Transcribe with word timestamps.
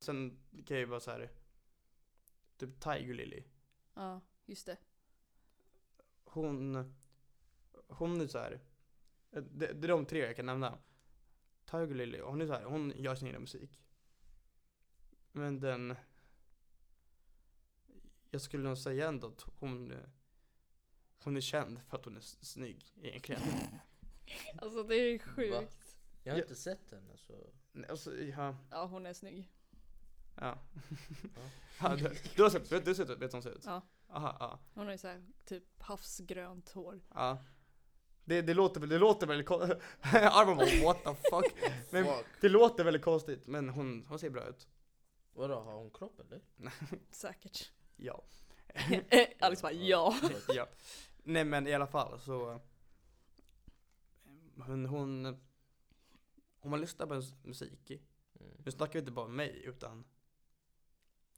Sen 0.00 0.38
kan 0.50 0.76
jag 0.76 0.78
ju 0.78 0.86
bara 0.86 1.00
så 1.00 1.10
här. 1.10 1.30
Typ 2.56 2.80
Tiger 2.80 3.14
Lily. 3.14 3.44
Ja, 3.94 4.20
just 4.46 4.66
det. 4.66 4.76
Hon, 6.24 6.94
hon 7.88 8.20
är 8.20 8.26
så 8.26 8.38
här. 8.38 8.60
Det, 9.30 9.72
det 9.72 9.86
är 9.86 9.88
de 9.88 10.06
tre 10.06 10.18
jag 10.18 10.36
kan 10.36 10.46
nämna. 10.46 10.78
Tiger 11.64 11.94
Lily, 11.94 12.20
hon 12.20 12.40
är 12.40 12.46
så 12.46 12.52
här, 12.52 12.64
hon 12.64 12.92
gör 12.96 13.14
sin 13.14 13.28
egen 13.28 13.40
musik. 13.40 13.80
Men 15.32 15.60
den, 15.60 15.96
jag 18.30 18.40
skulle 18.40 18.62
nog 18.68 18.78
säga 18.78 19.08
ändå 19.08 19.26
att 19.26 19.42
hon, 19.58 19.92
hon 21.18 21.36
är 21.36 21.40
känd 21.40 21.82
för 21.82 21.96
att 21.96 22.04
hon 22.04 22.16
är 22.16 22.20
snygg 22.20 22.94
egentligen. 23.02 23.42
Alltså 24.58 24.82
det 24.82 24.94
är 24.94 25.18
sjukt. 25.18 25.96
Jag 26.22 26.32
har 26.32 26.40
inte 26.40 26.54
sett 26.54 26.90
henne 26.90 27.16
så. 27.16 27.52
Nej, 27.72 27.90
Alltså, 27.90 28.16
ja, 28.16 28.56
Ja, 28.70 28.86
hon 28.86 29.06
är 29.06 29.12
snygg. 29.12 29.50
Ja. 30.40 30.58
ja 31.80 31.96
du, 31.96 32.16
du 32.36 32.42
har 32.42 32.50
sett, 32.50 32.72
vet 32.72 32.84
du 32.84 32.94
vet 32.94 33.08
hur 33.22 33.32
hon 33.32 33.42
ser 33.42 33.50
ut? 33.50 33.64
Ja. 33.64 33.82
Aha, 34.08 34.36
ja. 34.40 34.58
Hon 34.74 34.84
har 34.84 34.92
ju 34.92 34.98
såhär 34.98 35.22
typ 35.44 35.82
havsgrönt 35.82 36.70
hår. 36.70 37.00
Ja. 37.14 37.38
Det, 38.24 38.42
det 38.42 38.54
låter 38.54 38.80
väl, 38.80 38.88
det 38.88 38.98
låter 38.98 39.26
väldigt 39.26 39.46
konstigt. 39.46 39.78
Arman 40.12 40.56
bara 40.56 40.84
what 40.84 41.04
the 41.04 41.14
fuck. 41.30 41.72
Men 41.90 42.04
Fuck. 42.04 42.26
det 42.40 42.48
låter 42.48 42.84
väldigt 42.84 43.02
konstigt, 43.02 43.46
men 43.46 43.68
hon, 43.68 44.06
hon 44.08 44.18
ser 44.18 44.30
bra 44.30 44.48
ut. 44.48 44.68
Vadå, 45.32 45.60
har 45.60 45.72
hon 45.74 45.90
kropp 45.90 46.20
eller? 46.20 46.40
Säkert. 47.10 47.72
Ja. 47.96 48.22
Alex 49.40 49.62
bara 49.62 49.72
ja. 49.72 50.14
ja. 50.48 50.66
Nej 51.22 51.44
men 51.44 51.66
i 51.66 51.74
alla 51.74 51.86
fall 51.86 52.20
så 52.20 52.60
hon, 54.56 54.86
hon 54.86 55.26
om 56.60 56.70
man 56.70 56.80
lyssnar 56.80 57.06
på 57.06 57.14
hennes 57.14 57.44
musik, 57.44 57.90
Mm. 58.40 58.52
nu 58.64 58.70
snackar 58.70 58.92
vi 58.92 58.98
inte 58.98 59.12
bara 59.12 59.26
om 59.26 59.36
mig 59.36 59.62
utan 59.64 60.04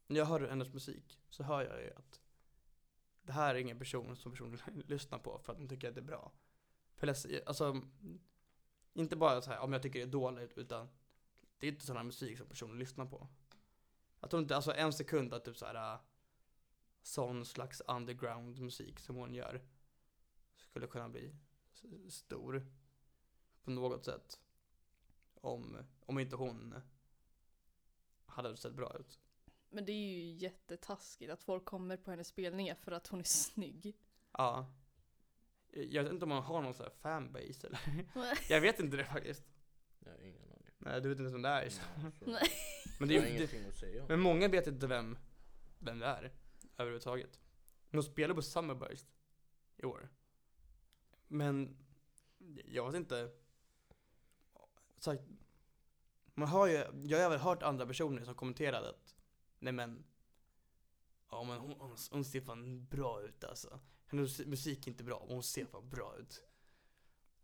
när 0.07 0.19
jag 0.19 0.25
hör 0.25 0.47
hennes 0.47 0.73
musik 0.73 1.19
så 1.29 1.43
hör 1.43 1.61
jag 1.61 1.81
ju 1.81 1.93
att 1.93 2.21
det 3.23 3.31
här 3.31 3.55
är 3.55 3.59
ingen 3.59 3.79
person 3.79 4.15
som 4.15 4.31
personen 4.31 4.59
lyssnar 4.87 5.19
på 5.19 5.39
för 5.39 5.53
att 5.53 5.59
de 5.59 5.67
tycker 5.67 5.89
att 5.89 5.95
det 5.95 6.01
är 6.01 6.05
bra. 6.05 6.31
För 6.95 7.07
läs- 7.07 7.43
alltså, 7.45 7.81
inte 8.93 9.15
bara 9.15 9.41
så 9.41 9.51
här 9.51 9.59
om 9.59 9.73
jag 9.73 9.81
tycker 9.81 9.99
det 9.99 10.05
är 10.05 10.11
dåligt 10.11 10.57
utan 10.57 10.89
det 11.57 11.67
är 11.67 11.71
inte 11.71 11.85
sån 11.85 11.97
här 11.97 12.03
musik 12.03 12.37
som 12.37 12.47
personen 12.47 12.79
lyssnar 12.79 13.05
på. 13.05 13.27
Jag 14.19 14.29
tror 14.29 14.41
inte, 14.41 14.55
alltså 14.55 14.73
en 14.73 14.93
sekund 14.93 15.33
att 15.33 15.45
typ 15.45 15.57
så 15.57 15.65
här 15.65 15.93
äh, 15.93 15.99
sån 17.01 17.45
slags 17.45 17.81
underground 17.81 18.59
musik 18.59 18.99
som 18.99 19.15
hon 19.15 19.33
gör 19.33 19.61
skulle 20.55 20.87
kunna 20.87 21.09
bli 21.09 21.35
stor 22.09 22.67
på 23.63 23.71
något 23.71 24.05
sätt. 24.05 24.39
Om, 25.33 25.77
om 25.99 26.19
inte 26.19 26.35
hon 26.35 26.75
hade 28.25 28.57
sett 28.57 28.73
bra 28.73 28.97
ut. 28.99 29.19
Men 29.73 29.85
det 29.85 29.91
är 29.91 30.13
ju 30.13 30.31
jättetaskigt 30.31 31.31
att 31.31 31.43
folk 31.43 31.65
kommer 31.65 31.97
på 31.97 32.11
hennes 32.11 32.27
spelningar 32.27 32.75
för 32.75 32.91
att 32.91 33.07
hon 33.07 33.19
är 33.19 33.23
snygg. 33.23 33.97
Ja. 34.31 34.73
Jag 35.71 36.03
vet 36.03 36.13
inte 36.13 36.25
om 36.25 36.31
hon 36.31 36.43
har 36.43 36.61
någon 36.61 36.73
sån 36.73 36.83
här 36.83 36.93
fanbase 37.01 37.67
eller? 37.67 37.79
Jag 38.49 38.61
vet 38.61 38.79
inte 38.79 38.97
det 38.97 39.05
faktiskt. 39.05 39.43
Jag 39.99 40.11
har 40.11 40.19
ingen 40.19 40.43
aning. 40.43 40.71
Nej, 40.77 41.01
du 41.01 41.09
vet 41.09 41.19
inte 41.19 41.31
vem 41.31 41.41
det 41.41 41.49
är. 41.49 41.69
så. 41.69 41.81
Så 42.19 42.25
Nej. 42.25 42.49
Men, 42.99 43.07
det 43.07 43.15
är 43.15 43.19
är, 43.19 43.23
det, 43.23 43.35
ingenting 43.35 43.65
att 43.65 43.75
säga 43.75 44.01
om. 44.01 44.07
men 44.07 44.19
många 44.19 44.47
vet 44.47 44.67
inte 44.67 44.87
vem, 44.87 45.17
vem 45.79 45.99
det 45.99 46.05
är 46.05 46.31
överhuvudtaget. 46.77 47.39
De 47.91 48.03
spelar 48.03 48.35
på 48.35 48.41
Summerburst 48.41 49.07
i 49.77 49.85
år. 49.85 50.09
Men 51.27 51.77
jag 52.65 52.85
vet 52.85 52.95
inte. 52.95 53.31
Sagt, 54.97 55.23
man 56.33 56.47
har 56.47 56.67
ju, 56.67 56.73
jag 57.03 57.23
har 57.23 57.29
väl 57.29 57.39
hört 57.39 57.63
andra 57.63 57.85
personer 57.85 58.25
som 58.25 58.35
kommenterade 58.35 58.89
att 58.89 59.15
nej 59.63 59.73
men, 59.73 60.03
ja 61.31 61.43
men 61.43 61.57
hon, 61.57 61.75
hon, 61.79 61.95
hon 62.11 62.25
ser 62.25 62.41
fan 62.41 62.85
bra 62.85 63.21
ut 63.21 63.43
alltså. 63.43 63.79
Hennes 64.07 64.39
musik 64.45 64.87
är 64.87 64.91
inte 64.91 65.03
bra, 65.03 65.23
men 65.27 65.33
hon 65.33 65.43
ser 65.43 65.65
fan 65.65 65.89
bra 65.89 66.15
ut. 66.19 66.43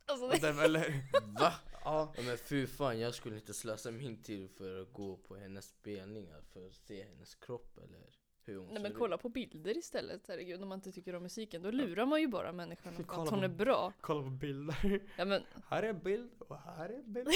Alltså 0.06 0.28
det, 0.28 0.40
det, 0.54 0.64
eller, 0.64 0.90
Va? 1.40 1.54
ja, 1.84 2.14
Ja, 2.18 2.24
men 2.24 2.38
fy 2.38 2.68
fan, 2.68 3.00
jag 3.00 3.16
skulle 3.16 3.36
inte 3.36 3.54
slösa 3.54 3.92
min 3.92 4.24
tid 4.24 4.50
för 4.52 4.82
att 4.82 4.94
gå 4.94 5.18
på 5.18 5.36
hennes 5.36 5.66
spelningar 5.70 6.42
för 6.42 6.68
att 6.68 6.76
se 6.76 7.04
hennes 7.04 7.36
kropp 7.36 7.78
eller 7.78 8.10
hur 8.44 8.58
hon 8.58 8.66
nej 8.68 8.76
ser 8.76 8.82
men 8.84 8.92
ut. 8.92 8.98
kolla 8.98 9.18
på 9.18 9.30
bilder 9.30 9.78
istället, 9.78 10.28
herregud. 10.28 10.62
Om 10.64 10.70
man 10.70 10.78
inte 10.78 10.92
tycker 10.92 11.16
om 11.16 11.24
musiken, 11.24 11.62
då 11.62 11.72
lurar 11.72 12.06
man 12.06 12.22
ju 12.22 12.28
bara 12.28 12.52
människan 12.52 12.94
att 12.98 13.08
Kolla 13.08 13.30
hon 13.32 13.40
på- 13.40 13.46
är 13.46 13.50
bra. 13.50 13.94
kolla 14.02 14.24
på 14.24 14.30
bilder. 14.30 15.02
Ja 15.18 15.26
men, 15.26 15.44
Här 15.68 15.84
är 15.84 15.90
en 15.90 16.00
bild 16.04 16.42
och 16.42 16.58
här 16.60 16.90
är 16.90 16.94
en 17.00 17.14
bild. 17.14 17.28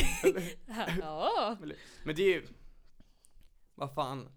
Ja. 1.00 1.58
Men 2.04 2.16
det 2.16 2.22
är 2.24 2.28
ju, 2.42 2.48
vad 3.76 3.94
fan, 3.94 4.30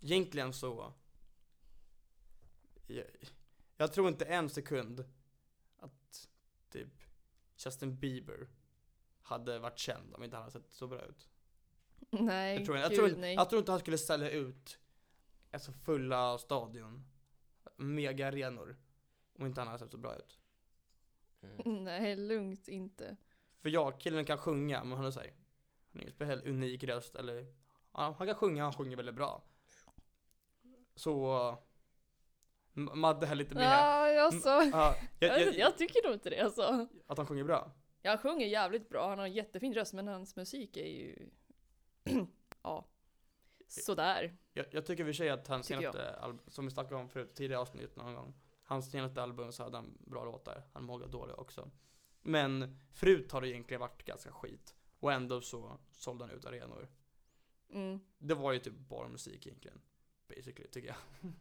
egentligen 0.00 0.52
så, 0.52 0.92
jag, 2.86 3.06
jag 3.76 3.92
tror 3.92 4.08
inte 4.08 4.24
en 4.24 4.50
sekund 4.50 5.04
att 5.76 6.28
typ 6.70 7.02
Justin 7.64 7.98
Bieber 7.98 8.48
hade 9.22 9.58
varit 9.58 9.78
känd 9.78 10.14
om 10.14 10.24
inte 10.24 10.36
han 10.36 10.42
hade 10.42 10.52
sett 10.52 10.72
så 10.72 10.86
bra 10.86 11.04
ut. 11.04 11.28
Nej, 12.10 12.56
Jag 12.56 12.64
tror, 12.64 12.76
jag, 12.78 12.90
gud 12.90 12.98
tror, 12.98 13.16
nej. 13.20 13.34
jag 13.34 13.50
tror 13.50 13.58
inte 13.58 13.72
han 13.72 13.80
skulle 13.80 13.98
ställa 13.98 14.30
ut 14.30 14.78
alltså 15.50 15.72
fulla 15.72 16.38
stadion, 16.38 17.04
mega 17.76 18.28
arenor, 18.28 18.76
om 19.38 19.46
inte 19.46 19.60
han 19.60 19.68
hade 19.68 19.78
sett 19.78 19.90
så 19.90 19.98
bra 19.98 20.16
ut. 20.16 20.38
Mm. 21.42 21.84
Nej, 21.84 22.16
lugnt 22.16 22.68
inte. 22.68 23.16
För 23.60 23.68
jag, 23.68 24.00
killen 24.00 24.24
kan 24.24 24.38
sjunga, 24.38 24.84
men 24.84 24.96
han 24.96 25.06
är 25.06 25.10
såhär, 25.10 25.26
han 25.26 25.36
har 25.92 26.00
ingen 26.00 26.12
speciellt 26.12 26.46
unik 26.46 26.84
röst 26.84 27.14
eller, 27.14 27.54
ja, 27.92 28.14
han 28.18 28.26
kan 28.26 28.34
sjunga, 28.36 28.62
han 28.62 28.72
sjunger 28.72 28.96
väldigt 28.96 29.14
bra. 29.14 29.44
Så, 30.94 31.58
Madde 32.74 33.26
är 33.26 33.34
lite 33.34 33.54
med. 33.54 33.64
Ja, 33.64 34.22
alltså. 34.22 34.48
Ja, 34.48 34.96
jag, 35.18 35.40
Jag, 35.46 35.54
jag, 35.54 35.78
tycker 35.78 36.04
nog 36.04 36.12
inte 36.12 36.30
det 36.30 36.40
alltså. 36.40 36.86
att 37.06 37.18
han 37.18 37.26
sjunger 37.26 37.44
bra. 37.44 37.72
Han 38.04 38.18
sjunger 38.18 38.46
jävligt 38.46 38.88
bra, 38.88 39.08
han 39.08 39.18
har 39.18 39.26
en 39.26 39.32
jättefin 39.32 39.74
röst 39.74 39.92
men 39.92 40.08
hans 40.08 40.36
musik 40.36 40.76
är 40.76 40.86
ju... 40.86 41.30
ja. 42.62 42.88
Sådär. 43.68 44.36
Jag, 44.52 44.66
jag 44.70 44.86
tycker 44.86 45.08
i 45.08 45.10
och 45.10 45.16
sig 45.16 45.30
att 45.30 45.48
hans 45.48 45.66
senaste 45.66 46.14
album, 46.14 46.40
som 46.48 46.64
vi 46.64 46.70
snackade 46.70 47.00
om 47.00 47.08
förut, 47.08 47.34
tidigare 47.34 47.60
avsnitt 47.60 47.96
någon 47.96 48.14
gång. 48.14 48.34
Hans 48.64 48.90
senaste 48.90 49.22
album 49.22 49.52
så 49.52 49.62
hade 49.62 49.76
han 49.76 49.98
bra 50.00 50.24
låtar, 50.24 50.62
han 50.72 50.84
många 50.84 51.06
dåliga 51.06 51.36
också. 51.36 51.70
Men 52.22 52.78
förut 52.92 53.32
har 53.32 53.40
det 53.40 53.48
egentligen 53.48 53.80
varit 53.80 54.04
ganska 54.04 54.32
skit. 54.32 54.74
Och 55.00 55.12
ändå 55.12 55.40
så 55.40 55.78
sålde 55.92 56.24
han 56.24 56.34
ut 56.34 56.44
arenor. 56.44 56.88
Mm. 57.72 58.00
Det 58.18 58.34
var 58.34 58.52
ju 58.52 58.58
typ 58.58 58.74
bara 58.74 59.08
musik 59.08 59.46
egentligen. 59.46 59.80
Basically, 60.36 60.68
tycker 60.68 60.88
jag. 60.88 60.96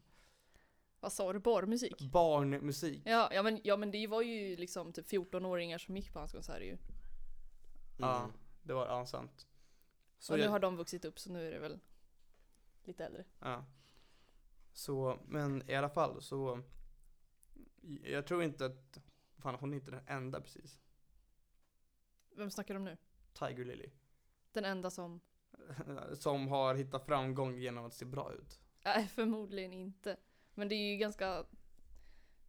Vad 1.00 1.13
sa 1.13 1.33
du? 1.33 1.39
Barmusik? 1.39 2.11
Barnmusik. 2.11 3.01
Ja, 3.05 3.29
ja, 3.33 3.44
men, 3.44 3.61
ja 3.63 3.77
men 3.77 3.91
det 3.91 4.07
var 4.07 4.22
ju 4.22 4.55
liksom 4.55 4.94
typ 4.94 5.07
14-åringar 5.11 5.77
som 5.77 5.97
gick 5.97 6.13
på 6.13 6.19
hans 6.19 6.31
konserter 6.31 6.61
ju. 6.66 6.77
Ja, 7.97 8.19
Mm. 8.23 8.31
det 8.63 8.73
var 8.73 8.88
ja, 8.88 9.05
sant. 9.05 9.47
Så 10.19 10.33
och 10.33 10.39
nu 10.39 10.44
jag, 10.45 10.51
har 10.51 10.59
de 10.59 10.75
vuxit 10.77 11.05
upp 11.05 11.19
så 11.19 11.31
nu 11.31 11.47
är 11.47 11.51
det 11.51 11.59
väl 11.59 11.79
lite 12.83 13.05
äldre. 13.05 13.25
ja. 13.39 13.66
Så, 14.73 15.19
men 15.27 15.69
i 15.69 15.75
alla 15.75 15.89
fall 15.89 16.21
så. 16.21 16.61
Jag 18.03 18.27
tror 18.27 18.44
inte 18.44 18.66
att, 18.66 19.00
fan 19.38 19.56
hon 19.56 19.71
är 19.73 19.77
inte 19.77 19.91
den 19.91 20.07
enda 20.07 20.41
precis. 20.41 20.79
Vem 22.35 22.51
snackar 22.51 22.73
de 22.73 22.83
nu? 22.83 22.97
Tiger 23.33 23.66
Lily. 23.66 23.89
Den 24.51 24.66
enda 24.66 24.89
som... 24.89 25.19
Som 26.13 26.47
har 26.47 26.75
hittat 26.75 27.06
framgång 27.06 27.57
genom 27.57 27.85
att 27.85 27.94
se 27.94 28.06
bra 28.06 28.33
ut. 28.33 28.59
Nej, 28.84 29.07
förmodligen 29.07 29.73
inte. 29.73 30.17
Men 30.53 30.69
det 30.69 30.75
är 30.75 30.91
ju 30.91 30.97
ganska 30.97 31.45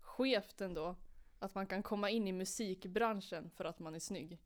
skevt 0.01 0.61
ändå. 0.61 0.97
Att 1.39 1.55
man 1.55 1.67
kan 1.67 1.83
komma 1.83 2.11
in 2.11 2.29
i 2.29 2.33
musikbranschen 2.33 3.51
för 3.51 3.65
att 3.65 3.79
man 3.79 3.95
är 3.95 3.99
snygg. 3.99 4.39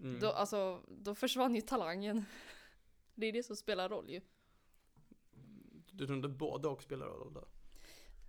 Mm. 0.00 0.20
Då, 0.20 0.30
alltså, 0.30 0.82
då 0.88 1.14
försvann 1.14 1.54
ju 1.54 1.60
talangen. 1.60 2.24
Det 3.14 3.26
är 3.26 3.32
det 3.32 3.42
som 3.42 3.56
spelar 3.56 3.88
roll 3.88 4.10
ju. 4.10 4.20
Du 5.90 6.06
tror 6.06 6.16
inte 6.16 6.28
både 6.28 6.68
och 6.68 6.82
spelar 6.82 7.06
roll 7.06 7.34
då? 7.34 7.48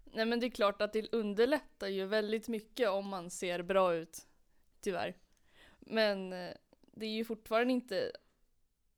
Nej 0.03 0.25
men 0.25 0.39
det 0.39 0.45
är 0.45 0.51
klart 0.51 0.81
att 0.81 0.93
det 0.93 1.13
underlättar 1.13 1.87
ju 1.87 2.05
väldigt 2.05 2.47
mycket 2.47 2.89
om 2.89 3.07
man 3.07 3.29
ser 3.29 3.61
bra 3.61 3.93
ut. 3.95 4.27
Tyvärr. 4.81 5.17
Men 5.79 6.33
eh, 6.33 6.53
det 6.81 7.05
är 7.05 7.09
ju 7.09 7.25
fortfarande 7.25 7.73
inte, 7.73 8.11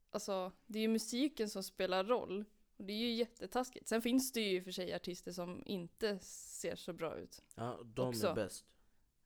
alltså 0.09 0.51
det 0.65 0.79
är 0.79 0.81
ju 0.81 0.87
musiken 0.87 1.49
som 1.49 1.63
spelar 1.63 2.03
roll. 2.03 2.45
Och 2.77 2.85
det 2.85 2.93
är 2.93 2.97
ju 2.97 3.11
jättetaskigt. 3.13 3.87
Sen 3.87 4.01
finns 4.01 4.31
det 4.31 4.41
ju 4.41 4.57
i 4.57 4.59
och 4.59 4.63
för 4.63 4.71
sig 4.71 4.93
artister 4.93 5.31
som 5.31 5.63
inte 5.65 6.19
ser 6.19 6.75
så 6.75 6.93
bra 6.93 7.15
ut. 7.17 7.43
Ja, 7.55 7.79
de 7.85 8.07
Också. 8.09 8.27
är 8.27 8.35
bäst. 8.35 8.65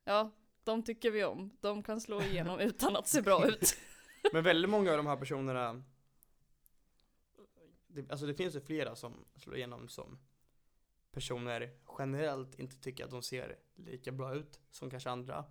Ja, 0.04 0.32
de 0.64 0.84
tycker 0.84 1.12
vi 1.12 1.24
om. 1.24 1.58
De 1.62 1.84
kan 1.84 2.02
slå 2.02 2.22
igenom 2.22 2.60
utan 2.70 2.96
att 2.96 3.08
se 3.08 3.22
bra 3.22 3.48
ut. 3.48 3.78
Men 4.34 4.44
väldigt 4.44 4.70
många 4.72 4.92
av 4.92 4.98
de 4.98 5.08
här 5.08 5.18
personerna 5.18 5.84
det, 7.88 8.12
Alltså 8.12 8.26
det 8.26 8.34
finns 8.34 8.56
ju 8.56 8.62
flera 8.62 8.96
som 8.96 9.26
slår 9.36 9.56
igenom 9.58 9.88
som 9.90 10.20
personer 11.12 11.72
generellt 12.00 12.60
inte 12.60 12.76
tycker 12.76 13.04
att 13.06 13.12
de 13.12 13.22
ser 13.22 13.60
lika 13.76 14.12
bra 14.12 14.36
ut 14.36 14.60
som 14.70 14.90
kanske 14.90 15.10
andra. 15.10 15.46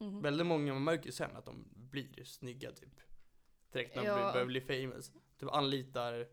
Mhm. 0.00 0.22
Väldigt 0.22 0.46
många, 0.46 0.72
man 0.72 0.84
märker 0.84 1.06
ju 1.06 1.12
sen 1.12 1.36
att 1.36 1.44
de 1.44 1.68
blir 1.74 2.24
snygga 2.24 2.72
typ. 2.72 3.00
Direkt 3.72 3.96
när 3.96 4.02
de 4.02 4.08
Ja. 4.08 4.14
blir, 4.16 4.32
börjar 4.32 4.46
bli 4.46 4.60
famous. 4.60 5.12
Typ 5.38 5.48
anlitar 5.50 6.28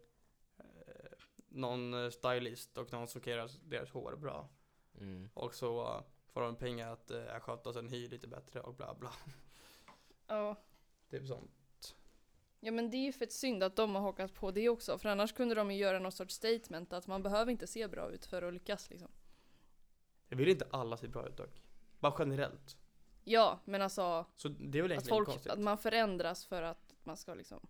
någon 1.53 1.93
eh, 1.93 2.09
stylist 2.09 2.77
och 2.77 2.91
någon 2.91 3.07
som 3.07 3.21
kan 3.21 3.33
göra 3.33 3.47
deras 3.63 3.91
hår 3.91 4.15
bra. 4.15 4.49
Mm. 4.99 5.29
Och 5.33 5.55
så 5.55 5.81
eh, 5.81 6.01
får 6.33 6.41
de 6.41 6.55
pengar 6.55 6.91
att 6.91 7.11
uh, 7.11 7.39
sköta 7.39 7.73
sin 7.73 7.89
hy 7.89 8.07
lite 8.07 8.27
bättre 8.27 8.59
och 8.59 8.75
bla 8.75 8.93
bla. 8.93 9.11
Ja. 10.27 10.55
Typ 11.09 11.27
sånt. 11.27 11.95
Ja 12.59 12.71
men 12.71 12.89
det 12.89 12.97
är 12.97 13.05
ju 13.05 13.11
fett 13.11 13.31
synd 13.31 13.63
att 13.63 13.75
de 13.75 13.95
har 13.95 14.01
hakat 14.01 14.33
på 14.33 14.51
det 14.51 14.69
också, 14.69 14.97
för 14.97 15.09
annars 15.09 15.33
kunde 15.33 15.55
de 15.55 15.71
ju 15.71 15.77
göra 15.77 15.99
någon 15.99 16.11
sorts 16.11 16.35
statement 16.35 16.93
att 16.93 17.07
man 17.07 17.23
behöver 17.23 17.51
inte 17.51 17.67
se 17.67 17.87
bra 17.87 18.11
ut 18.11 18.25
för 18.25 18.41
att 18.41 18.53
lyckas 18.53 18.89
liksom. 18.89 19.11
Jag 20.29 20.37
vill 20.37 20.49
inte 20.49 20.67
alla 20.71 20.97
se 20.97 21.07
bra 21.07 21.27
ut 21.27 21.37
dock. 21.37 21.61
Bara 21.99 22.15
generellt. 22.19 22.77
Ja, 23.23 23.59
men 23.65 23.81
alltså 23.81 24.25
Så 24.35 24.47
det 24.47 24.77
är 24.77 24.81
väl 24.81 24.97
att 24.97 25.07
folk, 25.07 25.47
att 25.47 25.59
man 25.59 25.77
förändras 25.77 26.45
för 26.45 26.61
att 26.61 26.93
man 27.03 27.17
ska 27.17 27.33
liksom 27.33 27.67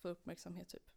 få 0.00 0.08
uppmärksamhet 0.08 0.68
typ. 0.68 0.90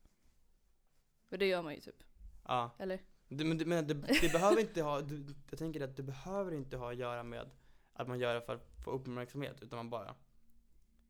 För 1.34 1.38
det 1.38 1.46
gör 1.48 1.62
man 1.62 1.74
ju 1.76 1.80
typ, 1.82 2.04
Ja. 2.44 2.72
eller? 2.80 3.00
Det, 3.28 3.46
men 3.46 3.58
det, 3.58 3.66
men 3.66 3.88
det, 3.88 3.94
det 3.94 4.32
behöver 4.34 4.62
inte 4.62 4.82
ha, 4.82 5.02
det, 5.02 5.34
jag 5.50 5.60
tänker 5.60 5.82
att 5.82 5.96
det 5.96 6.04
behöver 6.04 6.52
inte 6.54 6.78
ha 6.78 6.92
att 6.92 6.98
göra 6.98 7.24
med 7.24 7.50
att 7.94 8.08
man 8.08 8.20
gör 8.20 8.34
det 8.36 8.42
för 8.42 8.56
att 8.56 8.68
få 8.84 8.92
uppmärksamhet, 8.92 9.62
utan 9.64 9.78
man 9.78 9.90
bara 9.90 10.16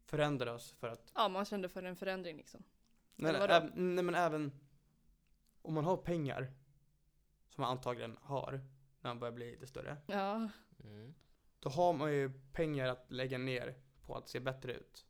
förändras 0.06 0.72
för 0.72 0.88
att 0.88 1.12
Ja, 1.16 1.30
man 1.30 1.46
kände 1.46 1.70
för 1.70 1.84
en 1.84 1.96
förändring 1.96 2.38
liksom. 2.38 2.64
Vadå? 3.16 3.38
äv- 3.40 3.72
nej 3.76 4.04
men 4.04 4.16
även 4.16 4.52
om 5.62 5.74
man 5.74 5.86
har 5.86 5.98
pengar, 5.98 6.52
som 7.50 7.62
man 7.62 7.72
antagligen 7.72 8.18
har 8.22 8.52
när 9.02 9.10
man 9.10 9.20
börjar 9.20 9.32
bli 9.34 9.52
lite 9.52 9.68
större, 9.68 9.98
Ja. 10.08 10.50
Mm. 10.84 11.14
då 11.60 11.70
har 11.70 11.94
man 11.94 12.14
ju 12.14 12.32
pengar 12.52 12.88
att 12.88 13.12
lägga 13.12 13.38
ner 13.38 13.76
på 14.06 14.16
att 14.16 14.30
se 14.30 14.40
bättre 14.40 14.74
ut. 14.74 15.06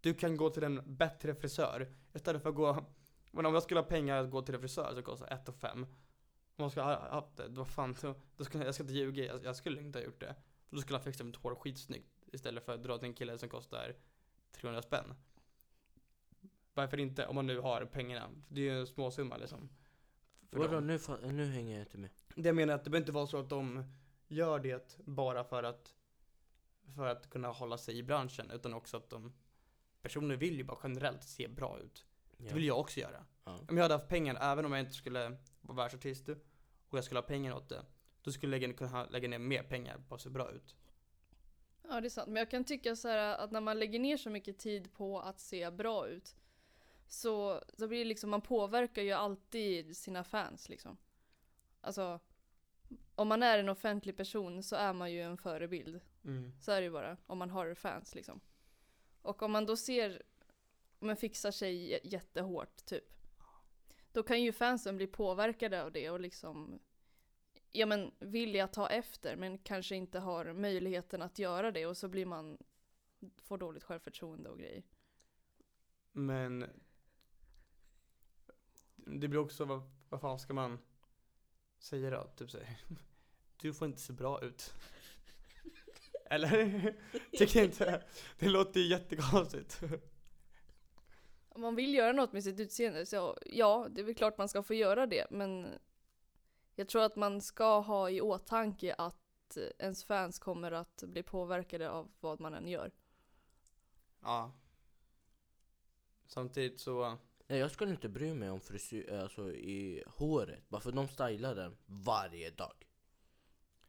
Du 0.00 0.14
kan 0.14 0.36
gå 0.36 0.50
till 0.50 0.64
en 0.64 0.96
bättre 0.96 1.34
frisör 1.34 1.94
istället 2.14 2.42
för 2.42 2.48
att 2.48 2.54
gå, 2.56 2.84
men 3.30 3.46
om 3.46 3.54
jag 3.54 3.62
skulle 3.62 3.80
ha 3.80 3.84
pengar 3.84 4.16
att 4.16 4.30
gå 4.30 4.42
till 4.42 4.54
en 4.54 4.60
frisör 4.60 4.94
så 4.94 5.02
kostar 5.02 5.32
1 5.32 5.48
och 5.48 5.54
5. 5.54 5.82
Om 5.82 5.88
man 6.56 6.70
skulle 6.70 6.84
ha 6.84 7.10
haft 7.10 7.36
det, 7.36 7.48
då 7.48 7.64
fan, 7.64 7.96
då, 8.00 8.14
då 8.36 8.44
skulle, 8.44 8.64
jag 8.64 8.74
ska 8.74 8.84
inte 8.84 8.94
ljuga, 8.94 9.24
jag, 9.24 9.44
jag 9.44 9.56
skulle 9.56 9.80
inte 9.80 9.98
ha 9.98 10.04
gjort 10.04 10.20
det. 10.20 10.36
Då 10.70 10.80
skulle 10.80 10.96
jag 10.96 11.04
fixa 11.04 11.24
mitt 11.24 11.36
hår 11.36 11.54
skitsnyggt 11.54 12.28
istället 12.32 12.64
för 12.64 12.74
att 12.74 12.82
dra 12.82 12.98
till 12.98 13.08
en 13.08 13.14
kille 13.14 13.38
som 13.38 13.48
kostar 13.48 13.96
300 14.52 14.82
spänn. 14.82 15.14
Varför 16.74 17.00
inte? 17.00 17.26
Om 17.26 17.34
man 17.34 17.46
nu 17.46 17.58
har 17.58 17.84
pengarna. 17.84 18.30
Det 18.48 18.60
är 18.60 18.64
ju 18.64 18.80
en 18.80 18.86
småsumma 18.86 19.36
liksom. 19.36 19.68
Vadå 20.50 20.80
nu, 20.80 20.98
nu 21.22 21.46
hänger 21.46 21.72
jag 21.72 21.82
inte 21.82 21.98
med. 21.98 22.10
Det 22.34 22.48
jag 22.48 22.56
menar 22.56 22.74
att 22.74 22.84
det 22.84 22.90
behöver 22.90 23.02
inte 23.02 23.12
vara 23.12 23.26
så 23.26 23.38
att 23.38 23.48
de 23.48 23.84
gör 24.28 24.58
det 24.58 24.98
bara 24.98 25.44
för 25.44 25.62
att 25.62 25.94
för 26.94 27.06
att 27.06 27.30
kunna 27.30 27.48
hålla 27.48 27.78
sig 27.78 27.98
i 27.98 28.02
branschen 28.02 28.50
utan 28.50 28.74
också 28.74 28.96
att 28.96 29.10
de 29.10 29.32
personer 30.02 30.36
vill 30.36 30.56
ju 30.56 30.64
bara 30.64 30.78
generellt 30.82 31.24
se 31.24 31.48
bra 31.48 31.78
ut. 31.78 32.06
Det 32.48 32.54
vill 32.54 32.64
jag 32.64 32.80
också 32.80 33.00
göra. 33.00 33.24
Ja. 33.44 33.58
Om 33.68 33.76
jag 33.76 33.84
hade 33.84 33.94
haft 33.94 34.08
pengar, 34.08 34.38
även 34.40 34.64
om 34.64 34.72
jag 34.72 34.80
inte 34.80 34.92
skulle 34.92 35.36
vara 35.60 35.76
världsartist 35.76 36.28
och 36.88 36.98
jag 36.98 37.04
skulle 37.04 37.20
ha 37.20 37.26
pengar 37.26 37.54
åt 37.54 37.68
det, 37.68 37.84
då 38.22 38.32
skulle 38.32 38.56
jag 38.56 38.60
lägga, 38.60 38.74
kunna 38.74 39.04
lägga 39.04 39.28
ner 39.28 39.38
mer 39.38 39.62
pengar 39.62 40.02
på 40.08 40.14
att 40.14 40.20
se 40.20 40.28
bra 40.28 40.50
ut. 40.50 40.76
Ja, 41.82 42.00
det 42.00 42.06
är 42.06 42.10
sant. 42.10 42.28
Men 42.28 42.36
jag 42.36 42.50
kan 42.50 42.64
tycka 42.64 42.96
så 42.96 43.08
här 43.08 43.38
att 43.38 43.50
när 43.50 43.60
man 43.60 43.78
lägger 43.78 43.98
ner 43.98 44.16
så 44.16 44.30
mycket 44.30 44.58
tid 44.58 44.92
på 44.92 45.20
att 45.20 45.40
se 45.40 45.70
bra 45.70 46.08
ut 46.08 46.36
så, 47.08 47.62
så 47.78 47.88
blir 47.88 47.98
det 47.98 48.04
liksom, 48.04 48.30
man 48.30 48.40
påverkar 48.40 49.02
ju 49.02 49.12
alltid 49.12 49.96
sina 49.96 50.24
fans 50.24 50.68
liksom. 50.68 50.96
Alltså, 51.80 52.20
om 53.14 53.28
man 53.28 53.42
är 53.42 53.58
en 53.58 53.68
offentlig 53.68 54.16
person 54.16 54.62
så 54.62 54.76
är 54.76 54.92
man 54.92 55.12
ju 55.12 55.22
en 55.22 55.38
förebild. 55.38 56.00
Så 56.60 56.72
är 56.72 56.80
det 56.80 56.84
ju 56.84 56.90
bara, 56.90 57.16
om 57.26 57.38
man 57.38 57.50
har 57.50 57.74
fans 57.74 58.14
liksom. 58.14 58.40
Och 59.22 59.42
om 59.42 59.52
man 59.52 59.66
då 59.66 59.76
ser, 59.76 60.22
man 61.00 61.16
fixar 61.16 61.50
sig 61.50 62.00
jättehårt 62.02 62.84
typ. 62.84 63.04
Då 64.12 64.22
kan 64.22 64.42
ju 64.42 64.52
fansen 64.52 64.96
bli 64.96 65.06
påverkade 65.06 65.82
av 65.82 65.92
det 65.92 66.10
och 66.10 66.20
liksom, 66.20 66.80
ja 67.72 67.86
men 67.86 68.10
vilja 68.18 68.66
ta 68.66 68.88
efter 68.88 69.36
men 69.36 69.58
kanske 69.58 69.96
inte 69.96 70.18
har 70.18 70.52
möjligheten 70.52 71.22
att 71.22 71.38
göra 71.38 71.70
det 71.70 71.86
och 71.86 71.96
så 71.96 72.08
blir 72.08 72.26
man, 72.26 72.58
får 73.36 73.58
dåligt 73.58 73.84
självförtroende 73.84 74.50
och 74.50 74.58
grejer. 74.58 74.82
Men 76.12 76.66
det 78.96 79.28
blir 79.28 79.40
också, 79.40 79.64
vad, 79.64 79.82
vad 80.08 80.20
fan 80.20 80.38
ska 80.38 80.54
man 80.54 80.78
säga 81.78 82.10
då? 82.10 82.30
Typ 82.36 82.50
såhär, 82.50 82.78
du 83.56 83.74
får 83.74 83.88
inte 83.88 84.00
se 84.00 84.12
bra 84.12 84.42
ut. 84.42 84.74
Eller? 86.30 86.94
Tycker 87.38 87.64
inte? 87.64 88.04
Det 88.38 88.48
låter 88.48 88.80
ju 88.80 88.86
jättekonstigt. 88.86 89.82
Om 91.60 91.62
man 91.62 91.74
vill 91.74 91.94
göra 91.94 92.12
något 92.12 92.32
med 92.32 92.44
sitt 92.44 92.60
utseende 92.60 93.06
så 93.06 93.36
ja, 93.46 93.86
det 93.90 94.00
är 94.00 94.04
väl 94.04 94.14
klart 94.14 94.38
man 94.38 94.48
ska 94.48 94.62
få 94.62 94.74
göra 94.74 95.06
det 95.06 95.26
men 95.30 95.66
jag 96.74 96.88
tror 96.88 97.02
att 97.02 97.16
man 97.16 97.40
ska 97.40 97.80
ha 97.80 98.10
i 98.10 98.20
åtanke 98.20 98.94
att 98.94 99.58
ens 99.78 100.04
fans 100.04 100.38
kommer 100.38 100.72
att 100.72 101.02
bli 101.06 101.22
påverkade 101.22 101.90
av 101.90 102.10
vad 102.20 102.40
man 102.40 102.54
än 102.54 102.68
gör. 102.68 102.90
Ja. 104.20 104.52
Samtidigt 106.26 106.80
så, 106.80 107.18
Nej, 107.46 107.58
jag 107.58 107.70
skulle 107.70 107.90
inte 107.90 108.08
bry 108.08 108.34
mig 108.34 108.50
om 108.50 108.60
frisyr, 108.60 109.12
alltså 109.12 109.52
i 109.52 110.04
håret. 110.06 110.68
Bara 110.68 110.80
för 110.80 110.92
de 110.92 111.08
stylar 111.08 111.54
den 111.54 111.76
varje 111.86 112.50
dag. 112.50 112.86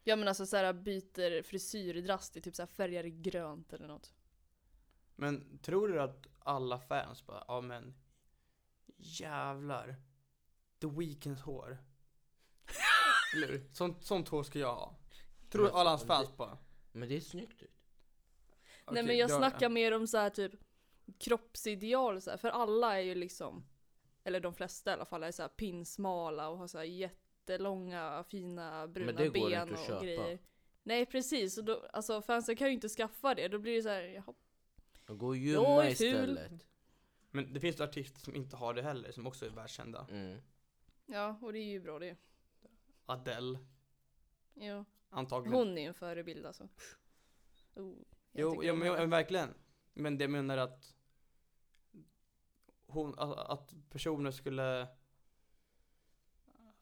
Ja 0.03 0.15
men 0.15 0.27
alltså 0.27 0.45
såhär 0.45 0.74
byter 0.74 1.44
frisyr 1.44 2.01
drastiskt, 2.01 2.44
typ 2.44 2.56
såhär 2.56 2.67
färgar 2.67 3.06
i 3.06 3.12
grönt 3.12 3.74
eller 3.74 3.88
något. 3.88 4.13
Men 5.16 5.58
tror 5.62 5.88
du 5.88 6.02
att 6.02 6.28
alla 6.40 6.80
fans 6.80 7.25
bara, 7.25 7.44
ja 7.48 7.62
men 7.62 7.94
jävlar. 8.98 9.96
The 10.80 10.88
Weeknds 10.88 11.42
hår. 11.42 11.78
Eller 13.36 13.48
hur? 13.48 13.69
Sånt, 13.74 14.04
sånt 14.04 14.30
hår 14.30 14.44
ska 14.44 14.60
jag 14.60 14.75
ha. 14.75 14.96
Tror 15.50 15.62
du 15.63 15.68
Men- 15.69 15.78
alla 15.80 15.90
hans 15.90 16.02
men 16.02 16.08
fans 16.08 16.30
det- 16.30 16.36
bara? 16.38 16.58
Men 16.92 17.10
det 17.10 17.16
är 17.16 17.19
snyggt 17.22 17.62
ut. 17.63 17.72
Nej 18.52 18.84
Okej, 18.86 19.04
men 19.04 19.18
jag 19.18 19.30
då- 19.30 19.38
snackar 19.38 19.69
mer 19.69 19.92
om 19.92 20.08
så 20.08 20.18
här 20.18 20.30
typ 20.30 20.52
kroppsideal 21.19 22.22
så 22.22 22.30
här. 22.30 22.38
för 22.38 22.50
alla 22.50 22.98
är 22.98 23.02
ju 23.02 23.16
liksom, 23.16 23.66
eller 24.24 24.40
de 24.40 24.54
flesta 24.54 24.90
i 24.92 24.94
alla 24.94 25.06
fall, 25.06 25.24
är 25.24 25.31
så 25.31 25.42
här 25.42 25.50
pinsmala 25.50 26.50
och 26.50 26.58
har 26.58 26.68
så 26.68 26.78
här 26.78 26.86
jättelånga 26.86 28.24
fina 28.30 28.88
bruna 28.88 29.12
det 29.12 29.28
går 29.30 29.34
ben 29.50 29.62
inte 29.62 29.74
att 29.74 29.80
och 29.80 29.86
köpa. 29.86 30.04
grejer. 30.04 30.40
Nej 30.84 31.06
precis, 31.06 31.58
och 31.58 31.63
då, 31.63 31.86
alltså 31.94 32.22
fansen 32.22 32.56
kan 32.56 32.68
ju 32.68 32.74
inte 32.74 32.90
skaffa 32.90 33.36
det, 33.36 33.48
då 33.48 33.60
blir 33.60 33.75
det 33.75 33.81
så 33.84 33.90
här, 33.90 34.02
jaha. 34.04 34.34
Jag 35.12 35.18
går 35.18 35.28
och 35.30 35.38
Jag 35.38 35.44
gömma 35.44 35.86
är 35.86 35.96
ful. 35.96 36.08
istället. 36.08 36.68
Men 37.31 37.54
det 37.54 37.60
finns 37.60 37.81
artister 37.81 38.19
som 38.19 38.36
inte 38.36 38.56
har 38.56 38.74
det 38.74 38.81
heller, 38.81 39.12
som 39.12 39.28
också 39.28 39.46
är 39.46 39.50
världskända. 39.50 40.08
Mm. 40.12 40.42
Ja, 41.06 41.38
och 41.42 41.53
det 41.53 41.60
är 41.60 41.65
ju 41.65 41.80
bra 41.80 42.00
det. 42.00 42.18
Adele, 43.06 43.60
Ja. 44.53 44.86
antagligen. 45.10 45.58
Hon 45.58 45.77
är 45.77 45.88
en 45.88 45.94
förebild 45.94 46.46
alltså. 46.46 46.63
Oh, 47.75 47.96
jag 48.32 48.41
Jo, 48.41 48.51
tycker 48.56 48.72
om 48.72 48.80
men, 48.80 48.88
henne. 48.88 49.00
men 49.00 49.10
verkligen. 49.10 49.53
Men 49.94 50.18
det 50.18 50.27
menar 50.27 50.58
att 50.58 50.96
hon, 52.86 53.20
att, 53.20 53.38
att 53.38 53.74
personer 53.89 54.32
skulle 54.32 54.88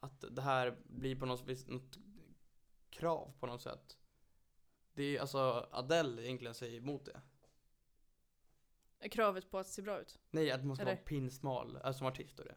att 0.00 0.24
det 0.30 0.42
här 0.42 0.78
blir 0.84 1.16
på 1.16 1.26
något 1.26 1.46
vis 1.46 1.66
något 1.66 1.98
krav 2.90 3.32
på 3.40 3.46
något 3.46 3.62
sätt. 3.62 3.98
Det 4.92 5.16
är 5.16 5.20
alltså 5.20 5.68
Adele 5.72 6.22
egentligen 6.26 6.54
säger 6.54 6.78
emot 6.78 7.04
det. 7.04 7.20
Kravet 9.10 9.50
på 9.50 9.58
att 9.58 9.66
se 9.68 9.82
bra 9.82 10.00
ut. 10.00 10.18
Nej, 10.30 10.50
att 10.50 10.64
man 10.64 10.76
ska 10.76 10.82
Eller? 10.82 10.92
vara 10.92 11.04
pinsmal, 11.04 11.76
alltså 11.76 11.98
som 11.98 12.06
artist 12.06 12.38
och 12.38 12.44
det. 12.44 12.54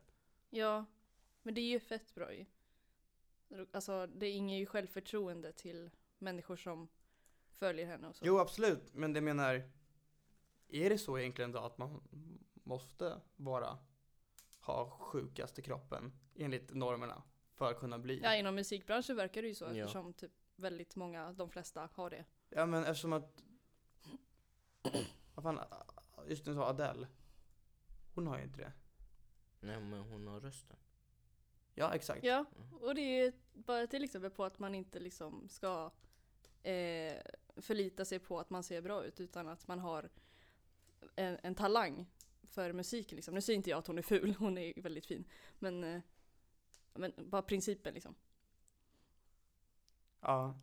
Ja, 0.50 0.86
men 1.42 1.54
det 1.54 1.62
är 1.62 1.70
ju 1.70 1.80
fett 1.80 2.16
bra 2.16 2.34
ju. 2.34 2.46
Alltså 3.72 4.08
det 4.08 4.30
inger 4.30 4.58
ju 4.58 4.66
självförtroende 4.66 5.52
till 5.52 5.90
människor 6.18 6.56
som 6.56 6.88
följer 7.52 7.86
henne 7.86 8.08
och 8.08 8.16
så. 8.16 8.26
Jo, 8.26 8.40
absolut, 8.40 8.94
men 8.94 9.14
det 9.14 9.22
menar 9.22 9.70
är 10.70 10.90
det 10.90 10.98
så 10.98 11.18
egentligen 11.20 11.52
då 11.52 11.60
att 11.60 11.78
man 11.78 12.02
måste 12.54 13.22
vara 13.36 13.78
ha 14.60 14.90
sjukaste 14.90 15.62
kroppen 15.62 16.12
enligt 16.36 16.74
normerna 16.74 17.24
för 17.54 17.72
att 17.72 17.80
kunna 17.80 18.00
bli? 18.00 18.20
Ja, 18.24 18.36
inom 18.36 18.56
musikbranschen 18.56 19.16
verkar 19.16 19.42
det 19.42 19.48
ju 19.48 19.56
så 19.56 19.66
Ja. 19.66 19.70
eftersom 19.76 20.14
typ 20.14 20.32
väldigt 20.56 20.96
många, 20.96 21.34
de 21.34 21.50
flesta 21.50 21.90
har 21.94 22.10
det. 22.10 22.26
Ja 22.50 22.66
men 22.66 22.84
eftersom 22.84 23.14
att 23.14 23.44
Vad 25.36 25.44
fan, 25.44 25.60
just 26.28 26.46
nu 26.46 26.54
sa 26.54 26.70
Adele 26.70 27.08
Hon 28.14 28.28
har 28.28 28.38
ju 28.38 28.44
inte 28.44 28.60
det 28.60 28.74
Nej 29.60 29.80
men 29.80 30.00
hon 30.00 30.28
har 30.28 30.40
rösten. 30.40 30.78
Ja 31.74 31.96
exakt 31.96 32.24
Ja, 32.24 32.46
och 32.82 32.96
det 32.96 33.02
är 33.02 33.34
bara 33.54 33.88
till 33.88 34.04
exempel 34.04 34.32
på 34.32 34.46
att 34.46 34.60
man 34.60 34.76
inte 34.76 35.00
liksom 35.00 35.50
ska 35.50 35.92
eh, 36.64 37.14
förlita 37.56 38.06
sig 38.06 38.20
på 38.20 38.40
att 38.40 38.50
man 38.50 38.64
ser 38.64 38.82
bra 38.82 39.04
ut 39.04 39.20
utan 39.20 39.48
att 39.48 39.68
man 39.68 39.80
har 39.80 40.10
en, 41.16 41.38
en 41.44 41.56
talang 41.56 42.06
för 42.44 42.74
musiken 42.74 43.16
liksom. 43.16 43.34
Nu 43.34 43.42
säger 43.42 43.58
inte 43.58 43.70
jag 43.70 43.80
att 43.80 43.88
hon 43.88 43.98
är 43.98 44.02
ful, 44.02 44.36
hon 44.40 44.58
är 44.58 44.82
väldigt 44.82 45.06
fin. 45.06 45.26
Men, 45.60 45.84
eh, 45.84 46.02
men 46.94 47.14
bara 47.18 47.42
principen 47.42 47.94
liksom. 47.94 48.16
Ja 50.22 50.60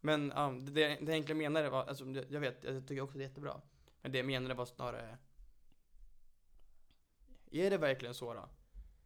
Men 0.00 0.32
ja, 0.34 0.50
det, 0.50 0.72
det 0.72 0.80
jag 0.80 1.08
egentligen 1.08 1.38
menade 1.38 1.70
var, 1.70 1.84
alltså 1.84 2.04
jag 2.28 2.40
vet, 2.40 2.64
jag 2.64 2.88
tycker 2.88 3.00
också 3.00 3.18
det 3.18 3.24
är 3.24 3.28
jättebra 3.28 3.60
Men 4.06 4.12
det 4.12 4.18
jag 4.18 4.26
menade 4.26 4.54
var 4.54 4.64
snarare 4.64 5.18
Är 7.50 7.70
det 7.70 7.78
verkligen 7.78 8.14
så 8.14 8.34
då? 8.34 8.48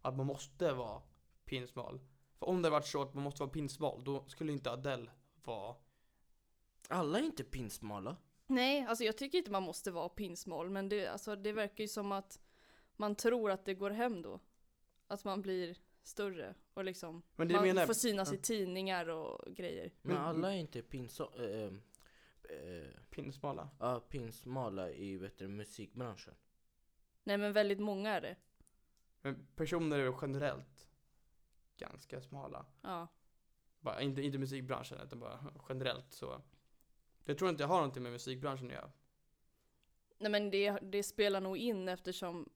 Att 0.03 0.17
man 0.17 0.27
måste 0.27 0.73
vara 0.73 1.03
pinsmal. 1.45 2.01
För 2.39 2.49
om 2.49 2.63
det 2.63 2.71
varit 2.71 2.87
så 2.87 3.03
att 3.03 3.15
man 3.15 3.25
måste 3.25 3.43
vara 3.43 3.51
pinsmal, 3.51 4.05
då 4.05 4.25
skulle 4.29 4.53
inte 4.53 4.71
Adele 4.71 5.11
vara... 5.45 5.77
Alla 6.89 7.19
är 7.19 7.23
inte 7.23 7.45
pinsmala. 7.45 8.17
Nej, 8.47 8.87
alltså 8.89 9.05
jag 9.05 9.17
tycker 9.17 9.39
inte 9.39 9.51
man 9.51 9.63
måste 9.63 9.91
vara 9.91 10.09
pinsmal, 10.09 10.71
men 10.71 10.89
det, 10.89 11.07
alltså, 11.07 11.37
det 11.37 11.53
verkar 11.53 11.85
ju 11.85 11.89
som 11.89 12.13
att 12.13 12.41
man 12.97 13.15
tror 13.15 13.51
att 13.51 13.65
det 13.65 13.75
går 13.75 13.91
hem 13.91 14.23
då. 14.23 14.41
Att 15.07 15.25
man 15.25 15.43
blir 15.43 15.77
större 16.03 16.55
och 16.75 16.85
liksom 16.85 17.23
Men 17.37 17.49
det 17.49 17.55
man 17.55 17.65
menar 17.65 17.87
får 17.87 17.95
synas 17.95 18.33
i 18.33 18.39
tidningar 18.39 19.09
och 19.09 19.55
grejer. 19.55 19.93
Men 20.03 20.15
Men- 20.15 20.25
alla 20.25 20.53
är 20.53 20.57
inte 20.59 20.83
pinsa, 20.83 21.25
äh, 21.25 21.73
äh, 22.51 23.03
pinsmala. 23.11 23.71
ja, 23.79 24.01
pinsmala 24.01 24.91
i 24.91 25.17
vet 25.17 25.39
du, 25.39 25.49
musikbranschen. 25.49 26.35
Nej 27.25 27.39
men 27.39 27.53
väldigt 27.53 27.81
många 27.81 28.11
är 28.11 28.21
det. 28.21 28.37
Men 29.23 29.47
personer 29.57 29.99
är 29.99 30.15
generellt 30.23 30.89
ganska 31.77 32.21
smala. 32.21 32.67
Ja. 32.83 33.09
Bara, 33.81 34.01
inte, 34.01 34.23
inte 34.23 34.39
musikbranschen, 34.39 35.01
utan 35.01 35.21
bara 35.21 35.53
generellt 35.69 36.13
så. 36.13 36.43
Jag 37.25 37.39
tror 37.39 37.51
inte 37.51 37.63
jag 37.63 37.69
har 37.69 37.77
någonting 37.77 38.03
med 38.03 38.13
musikbranschen 38.13 38.67
att 38.67 38.73
göra. 38.73 38.93
Nej 40.19 40.31
men 40.31 40.51
det, 40.51 40.71
det 40.71 41.03
spelar 41.03 41.41
nog 41.41 41.57
in 41.57 41.89
eftersom 41.89 42.49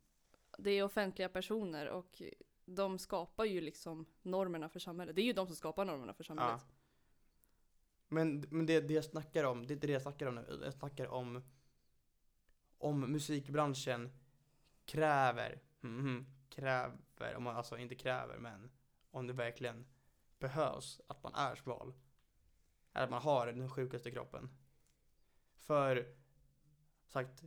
det 0.59 0.71
är 0.71 0.85
offentliga 0.85 1.29
personer 1.29 1.89
och 1.89 2.23
de 2.65 2.99
skapar 2.99 3.45
ju 3.45 3.61
liksom 3.61 4.07
normerna 4.23 4.69
för 4.69 4.81
samhället. 4.81 5.17
Det 5.17 5.23
är 5.23 5.27
ju 5.27 5.33
de 5.33 5.47
som 5.47 5.57
skapar 5.57 5.85
normerna 5.85 6.15
för 6.15 6.25
samhället. 6.25 6.61
Ja. 6.69 6.74
Men, 8.15 8.45
men 8.51 8.67
det, 8.67 8.81
det 8.81 8.95
jag 8.95 9.05
snackar 9.05 9.45
om, 9.45 9.67
det 9.67 9.73
är 9.73 9.75
inte 9.75 9.87
det 9.87 9.93
jag 9.93 10.03
snackar 10.03 10.27
om 10.27 10.35
nu. 10.35 10.61
Jag 10.65 10.75
snackar 10.75 11.07
om 11.07 11.43
om 12.79 13.01
musikbranschen 13.01 14.11
kräver, 14.85 15.63
mhm, 15.81 16.27
kräver, 16.49 17.37
om 17.37 17.43
man 17.43 17.57
alltså 17.57 17.79
inte 17.79 17.95
kräver 17.95 18.39
men 18.39 18.71
om 19.11 19.27
det 19.27 19.33
verkligen 19.33 19.87
behövs 20.39 21.01
att 21.07 21.23
man 21.23 21.35
är 21.35 21.55
smal. 21.55 21.95
Eller 22.93 23.05
att 23.05 23.11
man 23.11 23.23
har 23.23 23.47
den 23.47 23.71
sjukaste 23.71 24.11
kroppen. 24.11 24.51
För, 25.57 26.15
sagt, 27.07 27.45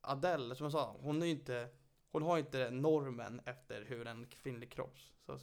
Adele, 0.00 0.54
som 0.54 0.64
jag 0.64 0.72
sa, 0.72 0.96
hon 1.00 1.22
är 1.22 1.26
ju 1.26 1.32
inte, 1.32 1.68
hon 2.10 2.22
har 2.22 2.38
inte 2.38 2.70
normen 2.70 3.40
efter 3.44 3.84
hur 3.84 4.06
en 4.06 4.26
kvinnlig 4.26 4.72
kropp 4.72 4.98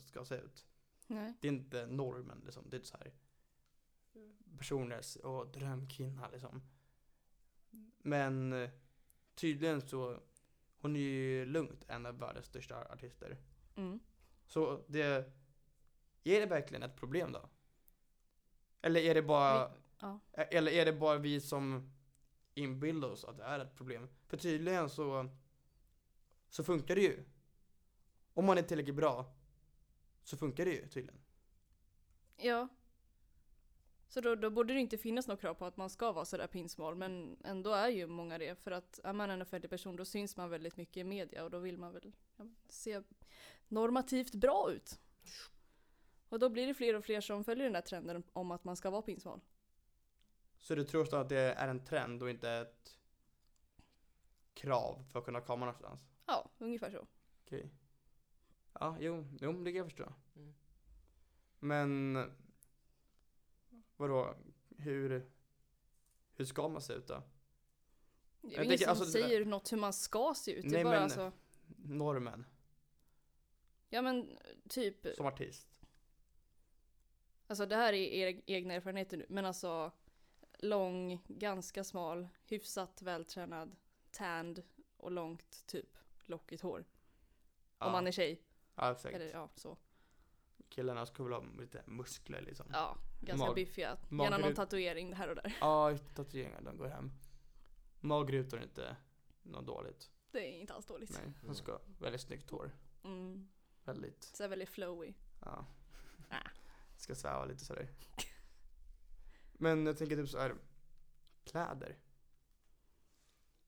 ska 0.05 0.25
se 0.25 0.35
ut. 0.35 0.65
Nej. 1.07 1.33
Det 1.41 1.47
är 1.47 1.51
inte 1.51 1.85
normen 1.85 2.41
liksom. 2.45 2.69
Det 2.69 2.77
är 2.77 2.81
så 2.81 2.97
här 2.97 3.11
personers 4.57 5.15
och 5.15 5.47
drömkvinna 5.47 6.29
liksom. 6.29 6.61
Men 7.97 8.53
eh, 8.53 8.69
tydligen 9.35 9.81
så, 9.81 10.19
hon 10.81 10.95
är 10.95 10.99
ju 10.99 11.45
lugnt 11.45 11.85
en 11.87 12.05
av 12.05 12.19
världens 12.19 12.45
största 12.45 12.85
artister. 12.93 13.37
Mm. 13.75 13.99
Så 14.45 14.83
det, 14.87 15.03
är 16.23 16.39
det 16.39 16.45
verkligen 16.45 16.83
ett 16.83 16.95
problem 16.95 17.31
då? 17.31 17.49
Eller 18.81 19.01
är 19.01 19.13
det 19.15 19.21
bara, 19.21 19.71
Ja. 19.99 20.19
eller 20.33 20.71
är 20.71 20.85
det 20.85 20.93
bara 20.93 21.17
vi 21.17 21.41
som 21.41 21.93
inbillar 22.53 23.09
oss 23.09 23.23
att 23.23 23.37
det 23.37 23.43
är 23.43 23.59
ett 23.59 23.75
problem? 23.75 24.07
För 24.27 24.37
tydligen 24.37 24.89
så, 24.89 25.29
så 26.49 26.63
funkar 26.63 26.95
det 26.95 27.01
ju. 27.01 27.23
Om 28.33 28.45
man 28.45 28.57
är 28.57 28.61
tillräckligt 28.61 28.95
bra, 28.95 29.36
så 30.27 30.37
funkar 30.37 30.65
det 30.65 30.71
ju 30.71 30.87
tydligen. 30.87 31.21
Ja. 32.37 32.67
Så 34.07 34.21
då, 34.21 34.35
då 34.35 34.49
borde 34.49 34.73
det 34.73 34.79
inte 34.79 34.97
finnas 34.97 35.27
något 35.27 35.41
krav 35.41 35.53
på 35.53 35.65
att 35.65 35.77
man 35.77 35.89
ska 35.89 36.11
vara 36.11 36.25
sådär 36.25 36.47
pinsmal, 36.47 36.95
men 36.95 37.37
ändå 37.43 37.71
är 37.71 37.89
ju 37.89 38.07
många 38.07 38.37
det. 38.37 38.55
För 38.55 38.71
att 38.71 38.99
är 39.03 39.13
man 39.13 39.29
en 39.29 39.41
offentlig 39.41 39.69
person 39.69 39.95
då 39.95 40.05
syns 40.05 40.37
man 40.37 40.49
väldigt 40.49 40.77
mycket 40.77 40.97
i 40.97 41.03
media 41.03 41.43
och 41.43 41.51
då 41.51 41.59
vill 41.59 41.77
man 41.77 41.93
väl 41.93 42.15
ja, 42.37 42.45
se 42.69 43.01
normativt 43.67 44.35
bra 44.35 44.71
ut. 44.71 44.99
Och 46.29 46.39
då 46.39 46.49
blir 46.49 46.67
det 46.67 46.73
fler 46.73 46.93
och 46.93 47.05
fler 47.05 47.21
som 47.21 47.43
följer 47.43 47.63
den 47.63 47.73
där 47.73 47.81
trenden 47.81 48.23
om 48.33 48.51
att 48.51 48.63
man 48.63 48.75
ska 48.75 48.89
vara 48.89 49.01
pinsmal. 49.01 49.41
Så 50.59 50.75
du 50.75 50.83
tror 50.83 51.15
att 51.15 51.29
det 51.29 51.53
är 51.53 51.67
en 51.67 51.85
trend 51.85 52.23
och 52.23 52.29
inte 52.29 52.51
ett 52.51 52.97
krav 54.53 55.05
för 55.11 55.19
att 55.19 55.25
kunna 55.25 55.41
komma 55.41 55.65
någonstans? 55.65 55.99
Ja, 56.25 56.49
ungefär 56.57 56.91
så. 56.91 57.07
Okej. 57.45 57.69
Ja, 58.79 58.97
jo, 58.99 59.25
jo, 59.41 59.51
det 59.63 59.71
kan 59.71 59.77
jag 59.77 59.85
förstå. 59.85 60.13
Mm. 60.35 60.53
Men 61.59 62.17
vadå, 63.97 64.35
hur, 64.77 65.29
hur 66.35 66.45
ska 66.45 66.67
man 66.67 66.81
se 66.81 66.93
ut 66.93 67.07
då? 67.07 67.23
Det 68.41 68.55
är 68.55 68.59
ju 68.59 68.65
ingen 68.65 68.77
som 68.77 68.89
alltså, 68.89 69.05
det- 69.05 69.11
säger 69.11 69.45
något 69.45 69.71
hur 69.71 69.77
man 69.77 69.93
ska 69.93 70.33
se 70.37 70.51
ut. 70.51 70.63
Det 70.63 70.69
Nej, 70.69 70.79
är 70.79 70.83
bara 70.83 70.93
men- 70.93 71.03
alltså, 71.03 71.31
Normen, 71.77 72.45
ja 73.89 74.01
men 74.01 74.37
typ, 74.69 75.07
som 75.15 75.25
artist. 75.25 75.67
alltså 77.47 77.65
det 77.65 77.75
här 77.75 77.93
är 77.93 77.97
era 78.13 78.41
egna 78.45 78.73
erfarenheter 78.73 79.17
nu, 79.17 79.25
men 79.29 79.45
alltså 79.45 79.91
lång, 80.59 81.23
ganska 81.27 81.83
smal, 81.83 82.27
hyfsat 82.45 83.01
vältränad, 83.01 83.75
tanned 84.11 84.63
och 84.97 85.11
långt 85.11 85.63
typ 85.67 85.97
lockigt 86.25 86.61
hår. 86.61 86.85
Ja, 87.79 87.85
Om 87.85 87.91
man 87.91 88.07
är 88.07 88.11
tjej. 88.11 88.41
Ja, 88.77 88.91
exakt. 88.91 89.15
Eller 89.15 89.31
ja, 89.31 89.49
så. 89.55 89.77
Killarna 90.69 91.05
skulle 91.05 91.29
väl 91.29 91.41
ha 91.41 91.49
lite 91.61 91.83
muskler 91.87 92.41
liksom. 92.41 92.65
Ja, 92.73 92.97
ganska 93.21 93.45
Mag- 93.47 93.55
biffiga. 93.55 93.97
Gärna 94.11 94.37
någon 94.37 94.53
tatuering 94.55 95.13
här 95.13 95.27
och 95.27 95.35
där. 95.35 95.57
Ja, 95.61 95.97
tatueringar, 96.15 96.61
de 96.61 96.77
går 96.77 96.87
hem. 96.87 97.11
Magrutor 97.99 98.59
är 98.59 98.63
inte 98.63 98.95
något 99.43 99.65
dåligt. 99.65 100.09
Det 100.31 100.39
är 100.39 100.59
inte 100.59 100.73
alls 100.73 100.85
dåligt. 100.85 101.11
Nej, 101.23 101.33
de 101.45 101.55
ska 101.55 101.71
ha 101.71 101.81
väldigt 101.99 102.21
snyggt 102.21 102.49
hår. 102.49 102.71
Mm. 103.03 103.47
Väldigt, 103.83 104.23
Så 104.23 104.43
här 104.43 104.49
väldigt 104.49 104.69
flowy. 104.69 105.13
ja. 105.41 105.65
Ah. 106.29 106.49
Ska 106.97 107.15
sväva 107.15 107.45
lite 107.45 107.65
sådär. 107.65 107.89
Men 109.53 109.85
jag 109.85 109.97
tänker 109.97 110.15
typ 110.15 110.29
så 110.29 110.39
här. 110.39 110.55
Kläder. 111.43 111.97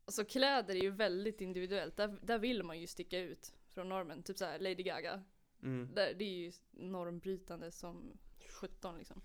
Alltså 0.06 0.25
kläder 0.25 0.75
är 0.75 0.82
ju 0.82 0.92
väldigt 0.92 1.42
individuellt. 1.42 1.96
Där, 1.98 2.20
där 2.22 2.39
vill 2.39 2.63
man 2.63 2.80
ju 2.80 2.88
sticka 2.88 3.20
ut 3.20 3.54
från 3.74 3.90
normen. 3.90 4.24
Typ 4.24 4.38
så 4.38 4.46
här 4.46 4.60
Lady 4.60 4.84
Gaga. 4.84 5.24
Mm. 5.64 5.96
Där, 5.96 6.14
det 6.14 6.24
är 6.24 6.38
ju 6.38 6.52
normbrytande 6.72 7.72
som 7.72 8.18
17 8.62 8.98
liksom. 8.98 9.22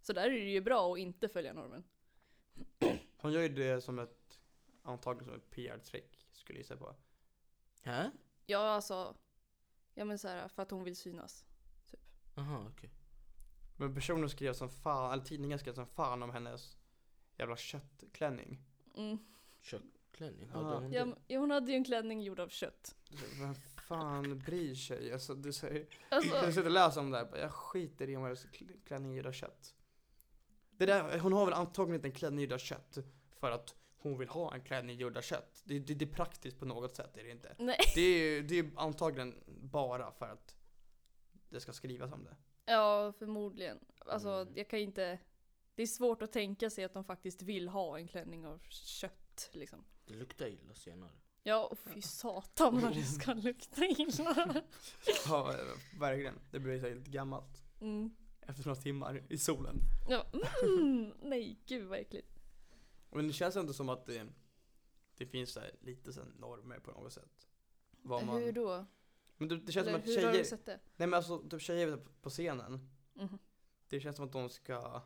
Så 0.00 0.12
där 0.12 0.24
är 0.24 0.30
det 0.30 0.50
ju 0.50 0.60
bra 0.60 0.92
att 0.92 0.98
inte 0.98 1.28
följa 1.28 1.52
normen. 1.52 1.84
Hon 3.16 3.32
gör 3.32 3.42
ju 3.42 3.48
det 3.48 3.80
som 3.80 3.98
ett, 3.98 4.38
antagligen 4.82 5.24
som 5.24 5.34
ett 5.34 5.50
PR-trick 5.50 6.26
skulle 6.32 6.58
jag 6.58 6.62
gissa 6.62 6.76
på. 6.76 6.94
Hä? 7.82 8.10
Ja 8.46 8.58
alltså, 8.58 9.16
ja 9.94 10.04
men 10.04 10.18
så 10.18 10.28
här 10.28 10.48
för 10.48 10.62
att 10.62 10.70
hon 10.70 10.84
vill 10.84 10.96
synas. 10.96 11.44
Aha, 12.34 12.66
okej. 12.72 12.90
Men 13.76 13.94
personer 13.94 14.28
skrev 14.28 14.52
som 14.52 14.68
fan, 14.68 15.12
eller 15.12 15.24
tidningar 15.24 15.58
skrev 15.58 15.74
som 15.74 15.86
fan 15.86 16.22
om 16.22 16.30
hennes 16.30 16.76
jävla 17.36 17.56
köttklänning. 17.56 18.58
Mm. 18.96 19.18
Köttklänning, 19.60 20.48
hade 20.48 20.64
hon 20.64 20.92
Ja, 20.92 21.04
det? 21.04 21.14
ja, 21.26 21.38
hon 21.38 21.50
hade 21.50 21.70
ju 21.72 21.76
en 21.76 21.84
klänning 21.84 22.22
gjord 22.22 22.40
av 22.40 22.48
kött. 22.48 22.96
Vem 23.40 23.54
fan 23.88 24.38
bryr 24.38 24.74
sig? 24.74 25.12
Alltså, 25.12 25.34
du 25.34 25.52
säger, 25.52 25.86
Alltså, 26.08 26.34
jag 26.36 26.46
sitter 26.54 26.64
och 26.64 26.70
läser 26.70 27.00
om 27.00 27.10
det 27.10 27.18
här, 27.18 27.36
jag 27.38 27.52
skiter 27.52 28.08
i 28.10 28.16
om 28.16 28.22
hennes 28.22 28.46
kl- 28.46 28.84
klänning 28.86 29.12
är 29.12 29.16
gjord 29.16 29.26
av 29.26 29.32
kött. 29.32 29.74
Det 30.70 30.86
där, 30.86 31.18
hon 31.18 31.32
har 31.32 31.44
väl 31.44 31.54
antagligen 31.54 31.94
inte 31.94 32.08
en 32.08 32.12
klänning 32.12 32.40
gjord 32.44 32.52
av 32.52 32.58
kött 32.58 32.98
för 33.40 33.50
att 33.50 33.74
hon 33.98 34.18
vill 34.18 34.28
ha 34.28 34.54
en 34.54 34.60
klänning 34.60 34.96
gjord 34.96 35.16
av 35.16 35.22
kött. 35.22 35.62
Det, 35.64 35.78
det, 35.78 35.94
det 35.94 36.04
är 36.04 36.12
praktiskt 36.12 36.58
på 36.58 36.64
något 36.64 36.96
sätt, 36.96 37.16
är 37.16 37.24
det 37.24 37.30
inte? 37.30 37.54
nej. 37.58 37.76
Det 37.94 38.00
är 38.00 38.18
ju 38.30 38.42
det 38.42 38.58
är 38.58 38.70
antagligen 38.76 39.34
bara 39.46 40.12
för 40.12 40.28
att 40.28 40.54
det 41.48 41.60
ska 41.60 41.72
skrivas 41.72 42.12
om 42.12 42.24
det. 42.24 42.36
Ja, 42.64 43.12
förmodligen. 43.18 43.78
Alltså, 43.98 44.28
Mm. 44.30 44.52
jag 44.56 44.68
kan 44.68 44.78
inte... 44.78 45.18
Det 45.74 45.82
är 45.82 45.86
svårt 45.86 46.22
att 46.22 46.32
tänka 46.32 46.70
sig 46.70 46.84
att 46.84 46.92
de 46.94 47.04
faktiskt 47.04 47.42
vill 47.42 47.68
ha 47.68 47.98
en 47.98 48.08
klänning 48.08 48.46
av 48.46 48.60
kött, 48.68 49.50
liksom. 49.52 49.84
Det 50.06 50.14
luktar 50.14 50.46
illa 50.46 50.74
senare. 50.74 51.10
Ja, 51.48 51.64
och 51.66 51.78
fy 51.78 52.02
satan 52.02 52.80
vad 52.80 52.94
det 52.94 53.02
ska 53.02 53.34
lukta 53.34 53.84
illa. 53.86 54.62
Ja, 55.28 55.54
verkligen. 55.98 56.34
Det 56.50 56.58
blir 56.60 56.80
så 56.80 56.86
här 56.88 56.94
lite 56.94 57.10
gammalt. 57.10 57.62
Mm. 57.80 58.10
Efter 58.40 58.66
några 58.66 58.80
timmar 58.80 59.22
i 59.28 59.38
solen. 59.38 59.76
Ja, 60.08 60.26
mm, 60.62 61.12
nej, 61.22 61.60
gud 61.66 61.86
vad 61.88 61.98
äckligt. 61.98 62.38
Men 63.10 63.26
det 63.26 63.32
känns 63.32 63.56
ändå 63.56 63.72
som 63.72 63.88
att 63.88 64.06
det, 64.06 64.26
det 65.16 65.26
finns 65.26 65.52
så 65.52 65.60
lite 65.80 66.12
så 66.12 66.24
normer 66.24 66.78
på 66.78 66.90
något 66.90 67.12
sätt. 67.12 67.46
Vad 68.02 68.26
man, 68.26 68.42
Hur 68.42 68.52
då? 68.52 68.86
Men 69.36 69.48
det, 69.48 69.56
det 69.56 69.72
känns 69.72 69.86
Eller 69.88 69.98
som 69.98 70.00
att 70.00 70.06
hur 70.16 70.24
har 70.24 70.32
tjejer, 70.32 70.42
du 70.44 70.48
sett 70.48 70.66
det? 70.66 70.80
nej 70.96 71.08
men 71.08 71.14
alltså 71.14 71.38
typ 71.48 71.62
tjejer 71.62 71.96
på- 72.22 72.30
scenen, 72.30 72.90
Mhm. 73.14 73.38
det 73.88 74.00
känns 74.00 74.16
som 74.16 74.24
att 74.26 74.32
de 74.32 74.48
ska 74.48 75.02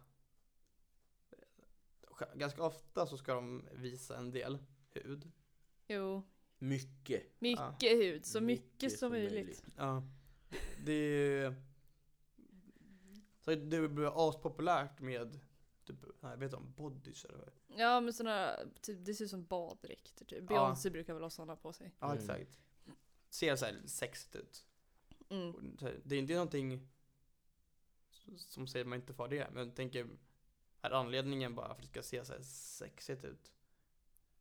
Ganska 2.34 2.62
ofta 2.62 3.06
så 3.06 3.16
ska 3.18 3.34
de 3.34 3.68
visa 3.72 4.16
en 4.16 4.30
del 4.30 4.58
hud. 4.90 5.30
Jo, 5.86 6.22
Mycket. 6.62 7.40
mycket 7.40 7.92
hud, 7.98 8.26
så 8.26 8.40
mycket, 8.40 8.98
som 8.98 9.10
möjligt. 9.12 9.64
Ja. 9.76 10.02
Det 10.84 10.92
är 10.92 11.54
Så 13.40 13.54
det 13.54 13.88
blir 13.88 14.28
aspopulärt 14.28 15.00
med 15.00 15.40
typ, 15.84 15.96
nej, 16.20 16.36
vet 16.36 16.50
du 16.50 16.56
om 16.56 16.72
bodys 16.72 17.24
eller 17.24 17.38
vad? 17.38 17.50
Ja, 17.76 18.00
men 18.00 18.12
sådana, 18.12 18.56
typ, 18.80 19.04
det 19.04 19.14
ser 19.14 19.24
ut 19.24 19.30
som 19.30 19.44
baddräkter 19.46 20.24
typ. 20.24 20.48
Beyoncé 20.48 20.90
brukar 20.90 21.14
väl 21.14 21.22
ha 21.22 21.30
sådana 21.30 21.56
på 21.56 21.72
sig. 21.72 21.94
Ja 21.98 22.06
Mm. 22.06 22.18
exakt. 22.18 22.60
Ser 23.30 23.56
så 23.56 23.64
här 23.64 23.82
sexigt 23.86 24.36
ut. 24.36 24.64
Mm. 25.28 25.76
Det 26.04 26.14
är 26.14 26.18
inte 26.18 26.34
någonting 26.34 26.88
som 28.36 28.66
säger 28.66 28.84
man 28.84 28.98
inte 29.00 29.14
får 29.14 29.28
det, 29.28 29.50
men 29.52 29.66
jag 29.66 29.76
tänker, 29.76 30.08
är 30.80 30.90
anledningen 30.90 31.54
bara 31.54 31.66
för 31.68 31.74
att 31.74 31.80
det 31.82 31.88
ska 31.88 32.02
se 32.02 32.24
så 32.24 32.32
här 32.32 32.42
sexigt 32.42 33.24
ut? 33.24 33.52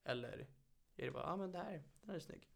Eller 0.04 0.48
är 0.95 1.05
det 1.05 1.12
bara, 1.12 1.24
ja 1.24 1.31
ah, 1.31 1.38
men 1.38 1.51
det 1.51 1.57
här, 1.57 1.71
den 2.01 2.10
här 2.10 2.15
är 2.15 2.19
snygg. 2.19 2.51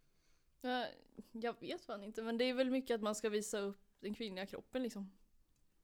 Ja, 0.61 0.87
jag 1.31 1.59
vet 1.59 1.85
fan 1.85 2.03
inte, 2.03 2.21
men 2.23 2.37
det 2.37 2.43
är 2.45 2.53
väl 2.53 2.69
mycket 2.71 2.95
att 2.95 3.01
man 3.01 3.15
ska 3.15 3.29
visa 3.29 3.59
upp 3.59 3.81
den 3.99 4.13
kvinnliga 4.13 4.45
kroppen 4.45 4.83
liksom. 4.83 5.11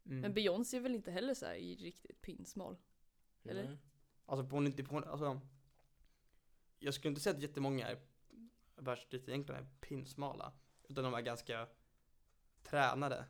Mm. 0.05 0.21
Men 0.21 0.33
Beyoncé 0.33 0.77
är 0.77 0.81
väl 0.81 0.95
inte 0.95 1.11
heller 1.11 1.33
så 1.33 1.45
här 1.45 1.55
i 1.55 1.75
riktigt 1.75 2.21
pinsmal? 2.21 2.77
Eller? 3.43 3.63
Nej. 3.63 3.77
Alltså 4.25 4.47
på, 4.49 4.57
en- 4.57 4.85
på 4.85 4.97
alltså, 4.97 5.41
jag 6.79 6.93
skulle 6.93 7.09
inte 7.09 7.21
säga 7.21 7.35
att 7.35 7.41
jättemånga 7.41 7.87
är 7.87 8.01
världselit 8.75 9.29
egentligen 9.29 9.63
är 9.63 9.67
pinsmala, 9.79 10.53
utan 10.83 11.03
de 11.03 11.13
är 11.13 11.21
ganska 11.21 11.67
tränade. 12.63 13.25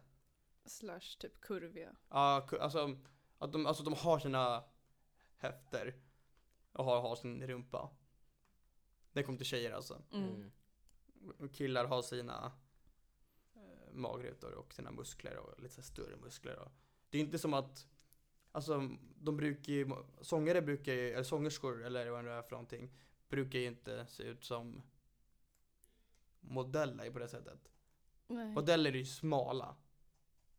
Slash 0.66 1.18
typ 1.20 1.42
kurviga. 1.42 1.96
Ja, 2.10 2.48
ku- 2.50 2.60
alltså, 2.60 2.98
att 3.38 3.52
de, 3.52 3.66
alltså 3.66 3.84
de 3.84 3.94
har 3.94 4.20
sina 4.20 4.64
höfter 5.38 5.96
och 6.72 6.86
har, 6.86 7.02
har 7.02 7.16
sin 7.16 7.48
rumpa. 7.48 7.90
Det 9.14 9.24
kommer 9.24 9.38
till 9.38 9.48
tjejer 9.48 9.72
alltså. 9.72 10.02
Mm. 10.12 10.30
Mm. 10.30 10.52
Och 11.40 11.52
Killar 11.54 11.86
har 11.86 12.02
sina 12.02 12.52
eh, 13.56 13.94
magrutor 13.94 14.52
och 14.54 14.74
sina 14.74 14.92
muskler 14.92 15.38
och 15.38 15.60
lite 15.60 15.76
så 15.76 15.82
större 15.82 16.16
muskler. 16.18 16.60
Och. 16.60 16.72
Det 17.10 17.18
är 17.18 17.22
inte 17.22 17.40
som 17.40 17.54
att, 17.54 17.88
alltså 18.52 18.90
de 19.16 19.38
brukar 19.38 19.74
ju, 19.74 19.90
sångare 20.22 20.62
brukar 20.62 20.94
ju, 20.94 21.12
eller 21.12 21.24
sångerskor 21.24 21.84
eller 21.86 22.10
vad 22.10 22.26
det 22.26 22.32
är 22.32 22.42
för 22.42 22.52
någonting, 22.52 22.92
brukar 23.30 23.60
ju 23.60 23.66
inte 23.66 24.06
se 24.08 24.24
ut 24.24 24.44
som 24.44 24.82
modeller 26.40 27.12
på 27.12 27.20
det 27.20 27.28
sättet. 27.28 27.72
Nej. 28.28 28.52
Modeller 28.52 28.92
är 28.92 28.96
ju 28.98 29.06
smala. 29.06 29.76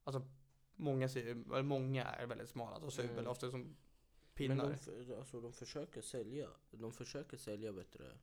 Alltså 0.04 0.28
många, 0.76 1.08
ser, 1.08 1.26
eller 1.26 1.62
många 1.62 2.04
är 2.04 2.26
väldigt 2.26 2.48
smala, 2.48 2.78
de 2.78 2.90
ser 2.90 3.02
ut 3.02 3.10
Mm. 3.10 3.16
väldigt 3.16 3.30
ofta 3.30 3.50
som 3.50 3.60
Men 3.60 3.76
pinnar. 4.34 4.70
de, 4.70 4.78
för- 4.78 5.18
alltså, 5.18 5.40
de 5.40 5.52
försöker 5.52 6.02
sälja, 6.02 6.48
de 6.70 6.92
försöker 6.92 7.36
sälja 7.36 7.72
bättre 7.72 8.18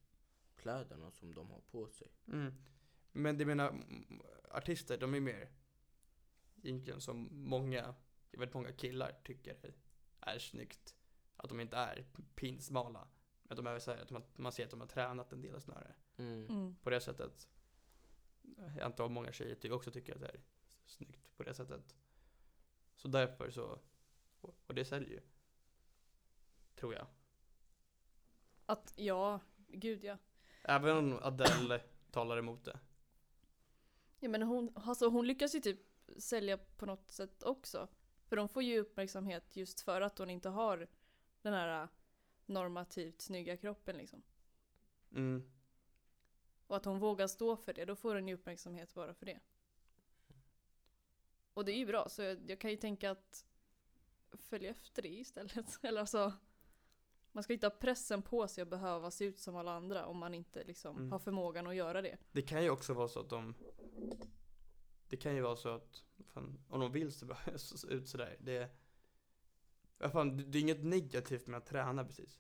kläderna 0.60 1.12
som 1.12 1.34
de 1.36 1.52
har 1.52 1.62
på 1.62 1.88
sig. 1.88 2.08
Mm. 2.28 2.54
Men 3.12 3.38
det 3.38 3.46
menar, 3.46 3.84
artister, 4.52 4.98
de 4.98 5.14
är 5.14 5.20
mer 5.20 5.52
egentligen 6.64 7.02
som 7.02 7.30
många, 7.32 7.96
väldigt 8.32 8.54
många 8.54 8.72
killar 8.72 9.20
tycker 9.24 9.76
är 10.20 10.40
snyggt. 10.40 10.96
Att 11.36 11.50
de 11.50 11.60
inte 11.60 11.78
är 11.78 12.06
pinsmala. 12.36 13.08
Att 13.50 13.58
de 13.58 13.68
är 13.68 13.80
så 13.80 13.92
här, 13.92 14.02
att 14.02 14.12
man, 14.12 14.24
man 14.36 14.52
ser 14.52 14.66
att 14.66 14.72
de 14.72 14.80
har 14.80 14.88
tränat 14.88 15.34
en 15.34 15.42
del 15.42 15.62
snarare. 15.62 15.96
Mm. 16.18 16.48
Mm. 16.50 16.76
På 16.84 16.90
det 16.90 17.02
sättet. 17.02 17.50
Jag 18.58 18.80
antar 18.80 19.06
att 19.06 19.12
många 19.12 19.32
tjejer 19.32 19.72
också 19.72 19.92
tycker 19.92 20.16
att 20.16 20.22
det 20.22 20.28
är 20.28 20.42
snyggt 20.86 21.38
på 21.38 21.44
det 21.44 21.54
sättet. 21.54 21.96
Så 22.96 23.08
därför 23.08 23.52
så, 23.52 23.80
och 24.42 24.56
och 24.68 24.76
det 24.76 24.86
säljer 24.86 25.10
ju. 25.10 25.22
Tror 26.76 26.94
jag. 26.94 27.08
Att, 28.66 28.94
ja, 28.96 29.40
gud 29.68 30.04
ja. 30.04 30.18
Även 30.64 30.98
om 30.98 31.20
Adele 31.22 31.82
talar 32.12 32.38
emot 32.38 32.66
det. 32.66 32.80
Ja 34.20 34.30
men 34.30 34.42
hon, 34.42 34.72
alltså 34.76 35.10
hon 35.10 35.28
lyckas 35.28 35.56
ju 35.56 35.60
typ 35.60 35.80
sälja 36.18 36.58
på 36.58 36.86
något 36.86 37.12
sätt 37.12 37.44
också. 37.44 37.88
För 38.26 38.36
de 38.36 38.50
får 38.50 38.64
ju 38.64 38.80
uppmärksamhet 38.80 39.56
just 39.56 39.82
för 39.82 40.02
att 40.02 40.18
hon 40.18 40.30
inte 40.30 40.50
har 40.50 40.88
den 41.42 41.54
här 41.54 41.88
normativt 42.46 43.22
snygga 43.22 43.58
kroppen 43.58 43.98
liksom. 43.98 44.22
Mm. 45.12 45.52
Och 46.68 46.78
att 46.78 46.86
hon 46.86 47.00
vågar 47.00 47.28
stå 47.28 47.56
för 47.56 47.74
det, 47.74 47.86
då 47.86 47.96
får 47.96 48.16
hon 48.16 48.28
ju 48.28 48.34
uppmärksamhet 48.34 48.94
bara 48.94 49.14
för 49.14 49.26
det. 49.26 49.40
Och 51.54 51.66
det 51.66 51.72
är 51.72 51.78
ju 51.78 51.86
bra, 51.86 52.10
så 52.10 52.22
jag, 52.22 52.50
jag 52.50 52.60
kan 52.60 52.72
ju 52.72 52.78
tänka 52.78 53.12
att 53.12 53.46
följa 54.38 54.70
efter 54.70 55.02
det 55.02 55.10
istället. 55.20 55.80
Eller 55.84 56.02
alltså, 56.02 56.34
man 57.32 57.44
ska 57.44 57.54
inte 57.54 57.66
ha 57.66 57.72
pressen 57.72 58.22
på 58.22 58.48
sig 58.48 58.62
att 58.62 58.68
behöva 58.70 59.12
se 59.12 59.26
ut 59.26 59.40
som 59.40 59.56
alla 59.56 59.72
andra 59.72 60.06
om 60.06 60.18
man 60.18 60.34
inte 60.34 60.64
liksom 60.64 60.98
Mm. 60.98 61.12
har 61.12 61.20
förmågan 61.20 61.68
att 61.68 61.76
göra 61.76 62.02
det. 62.02 62.18
Det 62.32 62.42
kan 62.42 62.64
ju 62.64 62.70
också 62.70 62.94
vara 62.94 63.08
så 63.08 63.20
att 63.20 63.30
de 63.30 63.54
Det 65.10 65.18
kan 65.18 65.36
ju 65.36 65.42
vara 65.42 65.56
så 65.56 65.70
att 65.70 66.04
fan, 66.26 66.60
om 66.70 66.80
de 66.80 66.92
vill 66.92 67.12
se 67.12 67.26
bra- 67.26 67.38
se 67.58 67.88
ut 67.88 68.08
sådär 68.10 68.38
det 68.40 68.70
fan, 70.12 70.38
det- 70.38 70.44
det 70.44 70.58
är 70.58 70.62
inget 70.62 70.84
negativt 70.84 71.48
med 71.48 71.58
att 71.58 71.66
träna 71.66 72.06
precis 72.06 72.40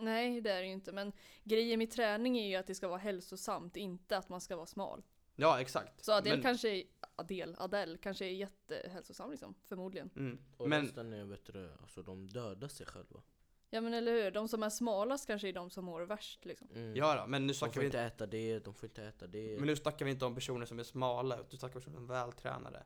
Nej, 0.00 0.40
det 0.40 0.50
är 0.50 0.60
det 0.60 0.66
ju 0.66 0.72
inte. 0.72 0.92
Men 0.92 1.12
grejen 1.44 1.78
med 1.78 1.90
träning 1.90 2.38
är 2.38 2.46
ju 2.48 2.54
att 2.56 2.66
det 2.66 2.74
ska 2.74 2.88
vara 2.88 2.98
hälsosamt, 2.98 3.76
inte 3.76 4.16
att 4.18 4.28
man 4.28 4.40
ska 4.40 4.56
vara 4.56 4.66
smal. 4.66 5.02
Ja 5.36 5.60
exakt 5.60 6.04
Så 6.04 6.12
Adele 6.12 6.36
Men- 6.36 6.42
kanske 6.42 6.68
är, 6.68 6.82
Adele, 7.16 7.56
Adele 7.58 7.98
kanske 7.98 8.24
är 8.26 8.30
jättehälsosam 8.30 9.30
liksom, 9.30 9.54
förmodligen. 9.64 10.10
mm. 10.16 10.38
Och 10.56 10.68
Men 10.68 10.82
resten 10.82 11.12
är 11.12 11.24
bättre, 11.24 11.70
alltså 11.80 12.02
de 12.02 12.26
dödar 12.26 12.68
sig 12.68 12.86
själva. 12.86 13.22
Ja 13.70 13.80
men 13.80 13.94
eller 13.94 14.12
hur, 14.12 14.30
de 14.30 14.48
som 14.48 14.62
är 14.62 14.70
smalast 14.70 15.26
kanske 15.26 15.48
är 15.48 15.52
de 15.52 15.70
som 15.70 15.84
mår 15.84 16.00
värst 16.00 16.44
liksom. 16.44 16.70
Mm. 16.70 16.96
Ja 16.96 17.20
då, 17.20 17.26
men 17.26 17.42
nu 17.42 17.48
de 17.48 17.54
snackar 17.54 17.72
får 17.72 17.80
vi 17.80 17.86
inte 17.86 17.98
inte 17.98 18.14
äta 18.14 18.26
det, 18.26 18.58
de 18.58 18.74
får 18.74 18.88
inte 18.88 19.04
äta 19.04 19.26
det. 19.26 19.56
Men 19.58 19.66
nu 19.66 19.76
snackar 19.76 20.04
vi 20.04 20.10
inte 20.10 20.24
om 20.24 20.34
personer 20.34 20.66
som 20.66 20.78
är 20.78 20.82
smala 20.82 21.34
utan 21.34 21.46
vi 21.50 21.56
snackar 21.56 21.76
om 21.76 21.80
personer 21.80 21.96
som 21.96 22.10
är 22.10 22.14
vältränade 22.14 22.82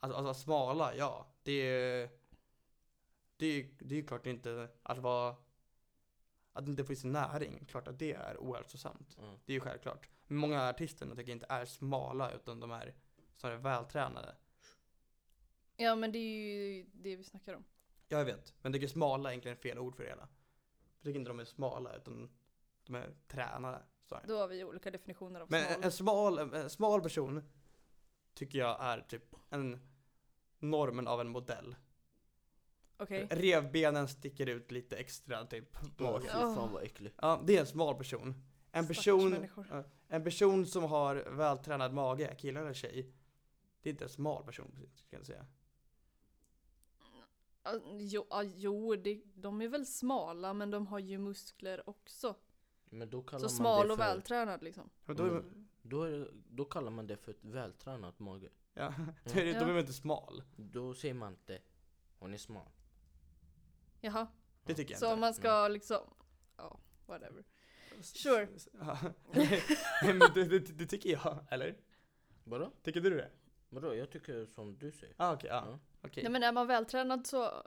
Alltså, 0.00 0.18
alltså 0.18 0.34
smala, 0.34 0.94
ja 0.94 1.34
Det 1.42 1.52
är 1.52 2.10
Det 3.36 3.46
är 3.46 3.68
det 3.78 3.94
är 3.94 3.96
ju 3.96 4.06
klart 4.06 4.26
inte 4.26 4.68
att 4.82 4.98
vara 4.98 5.36
Att 6.52 6.68
inte 6.68 6.84
få 6.84 6.92
i 6.92 6.96
sig 6.96 7.10
näring, 7.10 7.64
klart 7.64 7.88
att 7.88 7.98
det 7.98 8.12
är 8.12 8.36
ohälsosamt 8.38 9.16
Ja. 9.20 9.38
Det 9.44 9.52
är 9.52 9.54
ju 9.54 9.60
självklart. 9.60 10.08
Men 10.26 10.38
många 10.38 10.68
artister 10.68 11.06
jag 11.06 11.16
tycker 11.16 11.32
inte 11.32 11.46
är 11.48 11.64
smala 11.64 12.30
utan 12.32 12.60
de 12.60 12.70
är 12.70 12.94
snarare 13.34 13.58
vältränade. 13.58 14.36
Ja 15.76 15.94
men 15.94 16.12
det 16.12 16.18
är 16.18 16.74
ju 16.74 16.86
det 16.92 17.16
vi 17.16 17.24
snackar 17.24 17.54
om. 17.54 17.64
Ja, 18.12 18.18
jag 18.18 18.24
vet. 18.24 18.54
Men 18.62 18.72
jag 18.72 18.80
tycker 18.80 18.88
smala 18.92 19.28
är 19.28 19.32
egentligen 19.32 19.56
fel 19.56 19.78
ord 19.78 19.96
för 19.96 20.02
det 20.02 20.08
hela. 20.08 20.28
Jag 20.98 21.04
tycker 21.04 21.18
inte 21.18 21.30
de 21.30 21.40
är 21.40 21.44
smala 21.44 21.96
utan 21.96 22.30
de 22.86 22.94
är 22.94 23.10
tränade. 23.28 23.82
snarare. 24.08 24.26
Då 24.26 24.38
har 24.38 24.48
vi 24.48 24.64
olika 24.64 24.90
definitioner 24.90 25.40
av 25.40 25.50
Men 25.50 25.64
smal. 25.64 25.84
en 25.84 25.92
smal, 25.92 26.38
en 26.38 26.70
smal 26.70 27.00
person 27.02 27.42
tycker 28.34 28.58
jag 28.58 28.76
är 28.80 29.00
typ 29.00 29.34
en 29.50 29.80
normen 30.58 31.08
av 31.08 31.20
en 31.20 31.28
modell. 31.28 31.74
Okej. 32.96 33.26
Revbenen 33.30 34.08
sticker 34.08 34.46
ut 34.46 34.70
lite 34.70 34.96
extra 34.96 35.46
typ. 35.46 35.72
på 35.96 36.20
fy 36.20 36.28
fan 36.28 36.72
vad 36.72 36.82
äckligt. 36.82 37.18
Ja, 37.22 37.42
det 37.46 37.56
är 37.56 37.60
en 37.60 37.66
smal 37.66 37.94
person. 37.94 38.28
En 38.72 38.84
Stackars 38.84 38.96
person, 38.96 39.30
människor. 39.30 39.66
ja, 39.70 39.84
en 40.08 40.24
person 40.24 40.66
som 40.66 40.84
har 40.84 41.14
vältränad 41.16 41.92
mage, 41.92 42.34
kille 42.38 42.60
eller 42.60 42.74
tjej, 42.74 43.12
det 43.82 43.88
är 43.88 43.90
inte 43.92 44.04
en 44.04 44.10
smal 44.10 44.44
person, 44.44 44.88
ska 44.94 45.16
jag 45.16 45.26
säga. 45.26 45.46
Ja, 47.64 47.80
Jo, 47.98 48.26
ja, 48.30 48.42
jo 48.42 48.96
det, 48.96 49.22
de 49.34 49.60
är 49.62 49.68
väl 49.68 49.86
smala 49.86 50.52
men 50.54 50.70
de 50.70 50.86
har 50.86 50.98
ju 50.98 51.18
muskler 51.18 51.88
också. 51.88 52.34
Men 52.84 53.10
då 53.10 53.22
kallar 53.22 53.38
Så 53.38 53.44
man 53.44 53.56
smal 53.56 53.86
det 53.86 53.92
och 53.92 53.98
för, 53.98 54.04
vältränad 54.06 54.62
liksom. 54.62 54.90
Men 55.04 55.16
då, 55.16 55.24
Mm. 55.24 55.68
Då, 55.82 56.02
är, 56.02 56.30
då 56.50 56.64
kallar 56.64 56.90
man 56.90 57.06
det 57.06 57.16
för 57.16 57.30
ett 57.32 57.44
vältränat 57.44 58.18
mage. 58.18 58.48
ja, 58.74 58.94
då 59.24 59.30
är, 59.40 59.44
det- 59.44 59.52
då 59.52 59.58
Ja. 59.58 59.62
är 59.62 59.66
man 59.66 59.78
inte 59.78 59.92
smal. 59.92 60.42
Då 60.56 60.94
säger 60.94 61.14
man 61.14 61.32
inte 61.32 61.58
hon 62.18 62.34
är 62.34 62.38
smal. 62.38 62.68
Jaha. 64.00 64.26
Det 64.64 64.74
tycker 64.74 64.92
jag 64.92 65.00
Så 65.00 65.06
inte. 65.06 65.20
man 65.20 65.34
ska 65.34 65.68
liksom, 65.68 66.14
ja, 66.56 66.80
whatever. 67.06 67.44
Sure. 68.00 68.48
Ja. 68.72 68.98
Nej, 69.32 69.62
men 70.14 70.20
det, 70.34 70.44
det, 70.44 70.58
det 70.58 70.86
tycker 70.86 71.10
jag, 71.10 71.44
eller? 71.50 71.76
Vadå? 72.44 72.72
Tycker 72.82 73.00
du 73.00 73.10
det? 73.10 73.30
Vadå? 73.72 73.94
Jag 73.94 74.10
tycker 74.10 74.46
som 74.46 74.78
du 74.78 74.92
säger. 74.92 75.14
Ah, 75.18 75.32
okej, 75.34 75.50
ja. 75.50 75.78
Okej. 76.02 76.22
Nej 76.22 76.32
men 76.32 76.42
är 76.42 76.52
man 76.52 76.66
vältränad 76.66 77.26
så, 77.26 77.66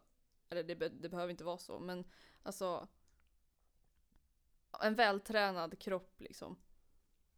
eller 0.49 0.63
det, 0.63 0.75
be, 0.75 0.89
det 0.89 1.09
behöver 1.09 1.31
inte 1.31 1.43
vara 1.43 1.57
så, 1.57 1.79
men 1.79 2.03
alltså 2.43 2.87
en 4.81 4.95
vältränad 4.95 5.79
kropp 5.79 6.21
liksom. 6.21 6.57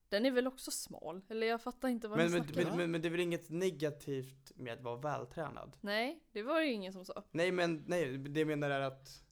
Den 0.10 0.26
är 0.26 0.32
väl 0.32 0.48
också 0.48 0.72
smal? 0.72 1.22
Eller 1.30 1.48
jag 1.48 1.62
fattar 1.62 1.88
inte 1.88 2.08
vad 2.08 2.18
Men, 2.18 2.28
ni 2.28 2.32
men, 2.34 2.44
snackar 2.44 2.62
men, 2.62 2.72
om. 2.72 2.78
men, 2.78 2.92
men 2.92 3.02
det 3.02 3.08
är 3.08 3.10
väl 3.10 3.20
inget 3.20 3.50
negativt 3.50 4.52
med 4.56 4.74
att 4.74 4.82
vara 4.82 4.98
vältränad? 4.98 5.78
Nej, 5.82 6.24
det 6.32 6.44
var 6.44 6.60
det 6.60 6.66
ju 6.66 6.74
ingen 6.74 6.94
som 6.94 7.06
sa. 7.06 7.24
Nej 7.32 7.52
men, 7.52 7.84
nej, 7.88 8.18
det 8.18 8.40
jag 8.40 8.48
menar 8.48 8.70
är 8.70 8.82
att 8.82 9.24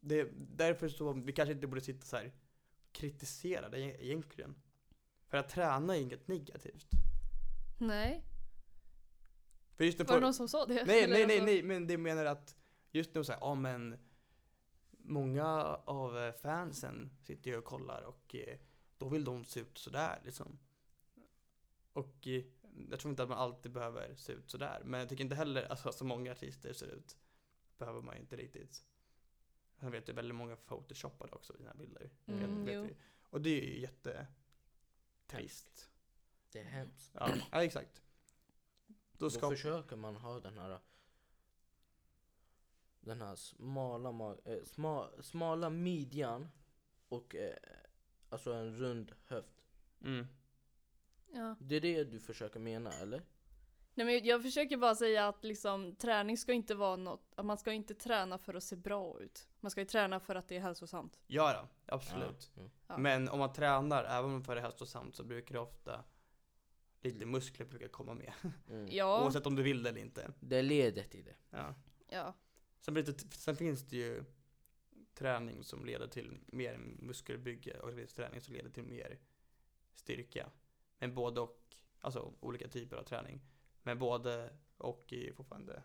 det, 0.00 0.28
därför 0.36 0.88
så, 0.88 1.12
vi 1.12 1.32
kanske 1.32 1.52
inte 1.52 1.66
borde 1.66 1.80
sitta 1.80 2.06
så 2.06 2.16
här 2.16 2.32
kritisera 2.92 3.68
det 3.68 3.80
egentligen. 3.80 4.62
För 5.30 5.38
att 5.38 5.48
träna 5.48 5.96
är 5.96 6.00
inget 6.00 6.28
negativt. 6.28 6.86
Nej, 7.78 8.24
För 9.76 9.84
just 9.84 9.98
nu 9.98 10.04
var 10.04 10.14
det 10.14 10.20
någon 10.20 10.34
som 10.34 10.48
sa 10.48 10.66
det? 10.66 10.74
nej, 10.74 10.86
nej, 10.86 11.08
nej, 11.08 11.22
alltså- 11.22 11.44
nej, 11.44 11.62
men 11.62 11.86
det 11.86 11.98
menar 11.98 12.24
att 12.24 12.56
just 12.90 13.14
nu 13.14 13.24
så 13.24 13.32
här, 13.32 13.40
ja 13.40 13.54
men 13.54 13.98
många 14.90 15.46
av 15.84 16.18
eh, 16.18 16.32
fansen 16.32 17.10
sitter 17.22 17.50
ju 17.50 17.56
och 17.56 17.64
kollar 17.64 18.02
och 18.02 18.34
eh, 18.34 18.58
då 18.98 19.08
vill 19.08 19.24
de 19.24 19.44
se 19.44 19.60
ut 19.60 19.78
sådär 19.78 20.20
liksom. 20.24 20.58
Och 21.92 22.26
eh, 22.26 22.44
jag 22.90 23.00
tror 23.00 23.10
inte 23.10 23.22
att 23.22 23.28
man 23.28 23.38
alltid 23.38 23.72
behöver 23.72 24.14
se 24.16 24.32
ut 24.32 24.50
sådär, 24.50 24.82
men 24.84 25.00
jag 25.00 25.08
tycker 25.08 25.24
inte 25.24 25.36
heller, 25.36 25.64
alltså 25.70 25.92
så 25.92 26.04
många 26.04 26.32
artister 26.32 26.72
ser 26.72 26.86
ut, 26.86 27.16
behöver 27.78 28.00
man 28.02 28.16
inte 28.16 28.36
riktigt. 28.36 28.84
Jag 29.80 29.90
vet 29.90 30.08
ju 30.08 30.12
väldigt 30.12 30.34
många 30.36 30.56
photoshoppade 30.56 31.32
också 31.32 31.54
i 31.54 31.58
dina 31.58 31.74
bilder. 31.74 32.10
Mm, 32.26 32.64
vet, 32.64 32.84
vet. 32.84 32.96
Och 33.30 33.40
det 33.40 33.50
är 33.50 33.64
ju 33.64 33.80
jättetrist. 35.32 35.90
Det 36.52 36.58
är 36.60 36.64
hemskt. 36.64 37.10
Ja, 37.14 37.34
ja 37.52 37.64
exakt. 37.64 38.02
Då 38.86 38.94
Då 39.18 39.30
ska... 39.30 39.50
försöker 39.50 39.96
man 39.96 40.16
ha 40.16 40.40
den 40.40 40.58
här 40.58 40.80
den 43.00 43.20
här 43.20 43.36
smala, 43.36 44.08
ma- 44.12 44.40
eh, 44.44 44.64
sma, 44.64 45.10
smala 45.22 45.70
midjan 45.70 46.48
och 47.08 47.34
eh, 47.34 47.56
alltså 48.28 48.52
en 48.52 48.76
rund 48.76 49.12
höft. 49.26 49.64
Mm. 50.00 50.26
Ja. 51.32 51.56
Det 51.60 51.76
är 51.76 51.80
det 51.80 52.04
du 52.04 52.20
försöker 52.20 52.60
mena 52.60 52.92
eller? 52.92 53.22
Nej 54.04 54.20
men 54.20 54.28
jag 54.28 54.42
försöker 54.42 54.76
bara 54.76 54.94
säga 54.94 55.28
att 55.28 55.44
liksom 55.44 55.96
träning 55.96 56.38
ska 56.38 56.52
inte 56.52 56.74
vara 56.74 56.96
något, 56.96 57.32
att 57.34 57.46
man 57.46 57.58
ska 57.58 57.72
inte 57.72 57.94
träna 57.94 58.38
för 58.38 58.54
att 58.54 58.64
se 58.64 58.76
bra 58.76 59.20
ut. 59.20 59.48
Man 59.60 59.70
ska 59.70 59.80
ju 59.80 59.86
träna 59.86 60.20
för 60.20 60.34
att 60.34 60.48
det 60.48 60.56
är 60.56 60.60
hälsosamt. 60.60 61.20
Ja 61.26 61.52
då, 61.52 61.94
absolut. 61.94 62.50
Ja, 62.54 62.60
mm. 62.60 62.72
Ja. 62.86 62.98
Men 62.98 63.28
om 63.28 63.38
man 63.38 63.52
tränar, 63.52 64.04
även 64.04 64.44
för 64.44 64.54
det 64.54 64.60
är 64.60 64.62
hälsosamt, 64.62 65.14
så 65.14 65.24
brukar 65.24 65.54
det 65.54 65.60
ofta 65.60 66.04
lite 67.00 67.26
muskler 67.26 67.66
brukar 67.66 67.88
komma 67.88 68.14
med. 68.14 68.32
Mm. 68.68 68.88
Ja, 68.90 69.22
Oavsett 69.24 69.46
om 69.46 69.56
du 69.56 69.62
vill 69.62 69.82
det 69.82 69.88
eller 69.88 70.00
inte. 70.00 70.32
Det 70.40 70.62
leder 70.62 71.02
till 71.02 71.24
det. 71.24 71.34
Ja. 71.50 71.74
ja, 72.08 72.34
Sen, 72.80 72.94
det, 72.94 73.20
sen 73.34 73.56
finns 73.56 73.82
det 73.82 73.96
ju 73.96 74.24
träning 75.14 75.64
som 75.64 75.84
leder 75.84 76.06
till 76.06 76.40
mer 76.46 76.78
muskelbygge 76.78 77.80
och 77.80 77.90
det 77.90 77.96
finns 77.96 78.12
träning 78.12 78.40
som 78.40 78.54
leder 78.54 78.70
till 78.70 78.82
mer 78.82 79.18
styrka. 79.94 80.50
Men 80.98 81.14
både 81.14 81.40
och, 81.40 81.76
alltså 82.00 82.34
olika 82.40 82.68
typer 82.68 82.96
av 82.96 83.02
träning. 83.02 83.40
Men 83.82 83.98
både 83.98 84.50
och 84.76 85.12
är 85.12 85.32
fortfarande 85.32 85.82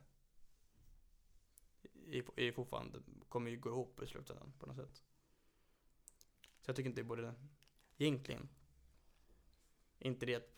är, 2.08 2.40
är 2.40 2.52
fortfarande, 2.52 3.00
kommer 3.30 3.52
ju 3.52 3.58
gå 3.58 3.70
ihop 3.70 4.02
i 4.02 4.08
slutändan 4.08 4.54
på 4.60 4.66
något 4.66 4.76
sätt. 4.76 5.04
Så 6.62 6.70
jag 6.70 6.76
tycker 6.76 6.90
inte 6.90 7.02
det 7.02 7.06
borde, 7.06 7.34
egentligen, 7.98 8.50
inte 10.00 10.26
det 10.26 10.34
är 10.34 10.38
ett 10.38 10.56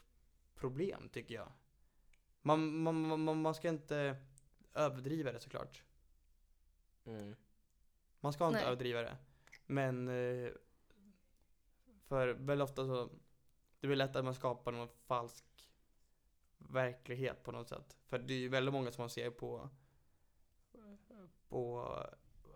problem 0.56 1.10
tycker 1.10 1.36
jag. 1.36 1.52
Man, 2.42 2.82
man, 2.82 3.24
man, 3.24 3.42
man 3.42 3.56
ska 3.56 3.70
inte 3.70 4.18
överdriva 4.74 5.32
det 5.32 5.40
såklart. 5.40 5.84
Mm. 7.06 7.36
Man 8.20 8.34
ska 8.34 8.48
inte 8.48 8.60
Nej. 8.60 8.68
överdriva 8.68 9.02
det. 9.02 9.18
Men 9.66 10.08
eh, 10.08 10.52
för 12.08 12.28
väldigt 12.28 12.70
ofta 12.70 12.86
så 12.86 13.10
det 13.80 13.88
blir 13.88 13.98
lätt 13.98 14.16
att 14.16 14.26
man 14.26 14.36
skapar 14.36 14.72
någon 14.72 14.88
falsk 14.88 15.46
verklighet 16.58 17.44
på 17.44 17.52
något 17.52 17.70
sätt. 17.70 17.98
För 18.06 18.20
det 18.20 18.34
är 18.34 18.38
ju 18.38 18.50
väldigt 18.50 18.74
många 18.74 18.92
som 18.92 19.02
man 19.02 19.10
ser 19.10 19.30
på 19.30 19.70
på 21.50 21.96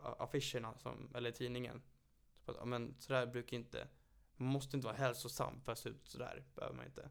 affischerna 0.01 0.77
som, 0.77 1.15
eller 1.15 1.31
tidningen. 1.31 1.81
Så 2.45 2.65
Men 2.65 2.95
sådär 2.99 3.25
brukar 3.25 3.57
inte 3.57 3.87
man 4.41 4.49
måste 4.49 4.75
inte 4.75 4.87
vara 4.87 4.97
hälsosam 4.97 5.61
för 5.61 5.71
att 5.71 5.79
se 5.79 5.89
ut 5.89 6.07
sådär, 6.07 6.43
behöver 6.55 6.75
man 6.75 6.85
inte. 6.85 7.09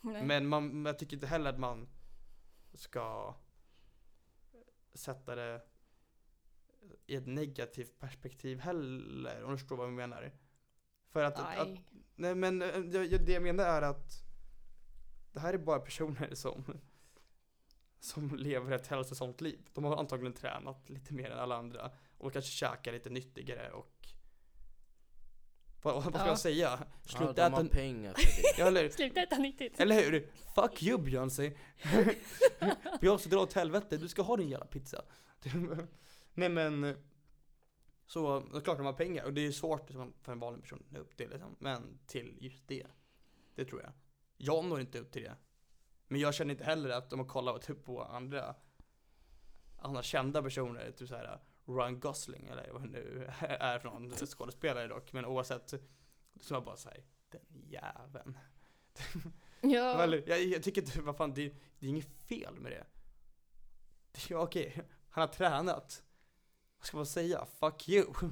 nej. 0.00 0.26
Men 0.26 0.46
man, 0.46 0.84
jag 0.84 0.98
tycker 0.98 1.16
inte 1.16 1.26
heller 1.26 1.50
att 1.50 1.58
man 1.58 1.88
ska 2.74 3.34
sätta 4.94 5.34
det 5.34 5.62
i 7.06 7.16
ett 7.16 7.26
negativt 7.26 7.98
perspektiv 7.98 8.60
heller, 8.60 9.44
om 9.44 9.50
du 9.50 9.58
förstår 9.58 9.76
vad 9.76 9.86
jag 9.86 9.92
menar. 9.92 10.32
För 11.08 11.24
att, 11.24 11.38
att, 11.38 11.58
att 11.58 11.78
Nej. 12.14 12.34
men 12.34 12.62
eh, 12.62 12.80
det 12.80 13.32
jag 13.32 13.42
menar 13.42 13.64
är 13.64 13.82
att 13.82 14.25
det 15.36 15.40
här 15.40 15.54
är 15.54 15.58
bara 15.58 15.78
personer 15.80 16.34
som 16.34 16.64
som 18.00 18.36
lever 18.36 18.72
ett 18.72 18.86
hälsosamt 18.86 19.40
liv. 19.40 19.58
De 19.72 19.84
har 19.84 19.96
antagligen 19.96 20.32
tränat 20.32 20.90
lite 20.90 21.14
mer 21.14 21.30
än 21.30 21.38
alla 21.38 21.56
andra 21.56 21.90
och 22.18 22.32
kanske 22.32 22.50
käkar 22.50 22.92
lite 22.92 23.10
nyttigare 23.10 23.70
och 23.72 23.92
vad, 25.82 25.94
vad 25.94 26.04
ska 26.14 26.18
Ja. 26.18 26.26
jag 26.26 26.38
säga? 26.38 26.78
Ja, 26.80 26.86
Sluta 27.18 27.48
har 27.48 27.62
äta 27.62 27.68
pengar 27.76 28.14
för 28.14 28.62
det. 28.72 28.78
Ja, 28.86 28.90
Sluta 28.90 29.20
äta 29.22 29.36
nyttigt. 29.38 29.80
eller 29.80 30.02
hur? 30.02 30.30
Fuck 30.54 30.82
you 30.82 30.98
Beyoncé! 31.02 31.52
Beyoncé 33.00 33.28
dra 33.28 33.40
åt 33.42 33.52
helvete, 33.52 33.96
du 33.96 34.08
ska 34.08 34.22
ha 34.22 34.36
din 34.36 34.48
jävla 34.48 34.66
pizza. 34.66 35.02
Nej 36.34 36.48
men, 36.48 36.96
så 38.06 38.40
det 38.40 38.56
är 38.56 38.60
klart 38.60 38.76
de 38.76 38.86
har 38.86 38.92
pengar 38.92 39.24
och 39.24 39.32
det 39.34 39.46
är 39.46 39.52
svårt 39.52 39.88
liksom, 39.88 40.12
för 40.22 40.32
en 40.32 40.38
vanlig 40.40 40.62
person 40.62 40.82
att 40.86 40.92
nå 40.92 40.98
upp 41.00 41.16
till 41.16 41.30
liksom. 41.30 41.56
Men 41.58 41.98
till 42.06 42.36
just 42.40 42.68
det. 42.68 42.86
Det 43.54 43.64
tror 43.64 43.82
jag. 43.82 43.92
Jag 44.36 44.64
når 44.64 44.80
inte 44.80 44.98
upp 44.98 45.12
till 45.12 45.22
det. 45.22 45.36
Men 46.08 46.20
jag 46.20 46.34
känner 46.34 46.52
inte 46.52 46.64
heller 46.64 46.90
att 46.90 47.12
om 47.12 47.18
man 47.18 47.28
kollar 47.28 47.58
typ 47.58 47.84
på 47.84 48.02
andra 48.04 48.54
andra 49.78 50.02
kända 50.02 50.42
personer, 50.42 50.90
typ 50.90 51.08
såhär 51.08 51.40
Ryan 51.66 52.00
Gosling 52.00 52.46
eller 52.46 52.70
vad 52.72 52.90
nu 52.90 53.30
är 53.40 53.78
för 53.78 53.88
någon 53.88 54.10
skådespelare 54.10 54.88
dock. 54.88 55.12
Men 55.12 55.24
oavsett, 55.24 55.74
så 56.40 56.54
var 56.54 56.60
bara 56.60 56.76
såhär, 56.76 57.04
den 57.30 57.40
jäveln. 57.50 58.38
Ja, 59.60 60.02
Eller, 60.02 60.28
jag, 60.28 60.44
jag 60.44 60.62
tycker 60.62 60.82
inte, 60.82 61.00
vad 61.00 61.16
fan, 61.16 61.34
det, 61.34 61.54
det 61.78 61.86
är 61.86 61.90
inget 61.90 62.22
fel 62.22 62.54
med 62.54 62.72
det. 62.72 62.86
det 64.12 64.34
är 64.34 64.38
okej, 64.38 64.82
han 65.10 65.20
har 65.20 65.28
tränat. 65.28 66.02
Vad 66.78 66.86
ska 66.86 66.96
man 66.96 67.06
säga? 67.06 67.46
Fuck 67.60 67.88
you. 67.88 68.06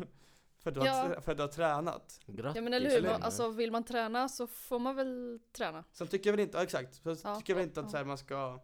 för, 0.65 0.71
att 0.71 0.75
du 0.75 0.81
har, 0.81 0.87
Ja. 0.87 1.05
trä- 1.09 1.21
för 1.21 1.33
att 1.33 1.39
du 1.39 1.43
har 1.43 1.49
tränat. 1.49 2.21
Grattis. 2.27 2.57
ja 2.57 2.63
men 2.63 2.73
eller 2.75 2.91
hur, 2.91 3.07
alltså 3.09 3.51
vill 3.51 3.73
man 3.73 3.85
träna 3.85 4.29
så 4.29 4.47
får 4.47 4.79
man 4.79 4.97
väl 4.97 5.41
träna. 5.53 5.85
Sen 5.93 6.07
tycker 6.07 6.31
jag 6.31 6.37
väl 6.37 6.41
inte, 6.47 6.59
ja, 6.59 6.63
exakt, 6.63 6.95
så 6.95 7.17
Ja, 7.25 7.37
tycker 7.37 7.53
jag 7.53 7.57
väl 7.57 7.65
ja, 7.65 7.69
inte 7.69 7.81
att 7.81 7.87
ja. 7.87 7.91
så 7.91 7.97
här, 7.97 8.05
man 8.05 8.19
ska, 8.19 8.61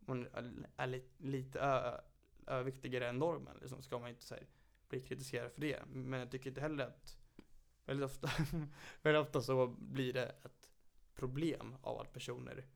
man 0.00 0.26
är, 0.32 0.66
är 0.76 0.86
li, 0.86 1.04
lite 1.18 1.60
ö, 1.60 2.00
överviktigare 2.46 3.08
än 3.08 3.18
normen, 3.18 3.56
liksom, 3.60 3.82
ska 3.82 3.98
man 3.98 4.08
inte 4.10 4.24
så 4.24 4.34
här, 4.34 4.46
bli 4.88 5.00
kritiserad 5.00 5.52
för 5.52 5.60
det. 5.60 5.82
Men 5.86 6.20
jag 6.20 6.30
tycker 6.30 6.50
inte 6.50 6.60
heller 6.60 6.84
att, 6.86 7.16
väldigt 7.84 8.04
ofta, 8.04 8.30
väldigt 9.02 9.22
ofta 9.22 9.40
så 9.40 9.66
blir 9.66 10.12
det 10.12 10.26
ett 10.44 10.70
problem 11.14 11.76
av 11.82 12.00
att 12.00 12.12
personer 12.12 12.66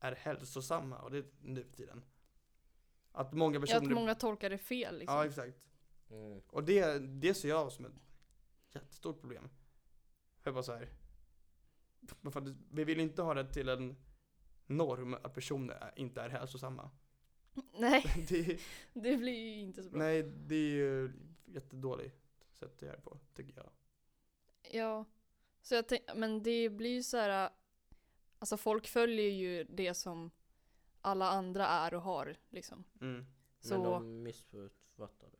är 0.00 0.12
hälsosamma, 0.12 0.98
och 0.98 1.10
det 1.10 1.18
är 1.18 1.24
nu 1.42 1.64
för 1.64 1.72
tiden. 1.72 2.04
Att 3.12 3.32
många 3.32 3.54
Ja, 3.56 3.60
personer, 3.60 3.80
att 3.82 3.90
många 3.92 4.14
tolkar 4.14 4.50
det 4.50 4.58
fel 4.58 4.98
liksom. 4.98 5.16
ja 5.16 5.26
exakt. 5.26 5.56
Mm. 6.10 6.40
Och 6.50 6.64
det, 6.64 6.98
det 6.98 7.34
ser 7.34 7.48
jag 7.48 7.72
som 7.72 7.84
ett 7.84 7.92
jättestort 8.74 9.20
problem. 9.20 9.48
För 10.40 10.50
jag 10.50 10.54
bara 10.54 10.62
så 10.62 10.72
här. 10.72 10.88
Vi 12.70 12.84
vill 12.84 13.00
inte 13.00 13.22
ha 13.22 13.34
det 13.34 13.52
till 13.52 13.68
en 13.68 13.96
norm 14.66 15.14
att 15.14 15.34
personer 15.34 15.74
är, 15.74 15.92
inte 15.96 16.20
är 16.20 16.28
hälsosamma. 16.28 16.90
Nej, 17.78 18.04
Det, 18.28 18.60
det 18.92 19.16
blir 19.16 19.32
ju 19.32 19.60
inte 19.60 19.82
så 19.82 19.90
bra. 19.90 19.98
nej, 19.98 20.22
det 20.22 20.54
är 20.54 20.70
ju 20.70 21.12
jättedåligt 21.44 22.16
sätt 22.52 22.74
att 22.76 22.82
göra 22.82 23.00
på, 23.00 23.18
tycker 23.34 23.54
jag. 23.56 23.70
Ja, 24.72 25.04
så 25.62 25.74
jag 25.74 25.88
tänk, 25.88 26.02
men 26.16 26.42
det 26.42 26.70
blir 26.70 26.90
ju 26.90 27.02
så 27.02 27.16
här. 27.16 27.50
Alltså 28.38 28.56
folk 28.56 28.86
följer 28.86 29.30
ju 29.30 29.64
det 29.64 29.94
som 29.94 30.30
alla 31.00 31.30
andra 31.30 31.66
är 31.66 31.94
och 31.94 32.02
har 32.02 32.36
liksom. 32.50 32.84
Mm. 33.00 33.26
Så, 33.60 33.74
Men 33.74 33.82
de 33.82 34.22
missuppfattar 34.22 35.30
det. 35.30 35.38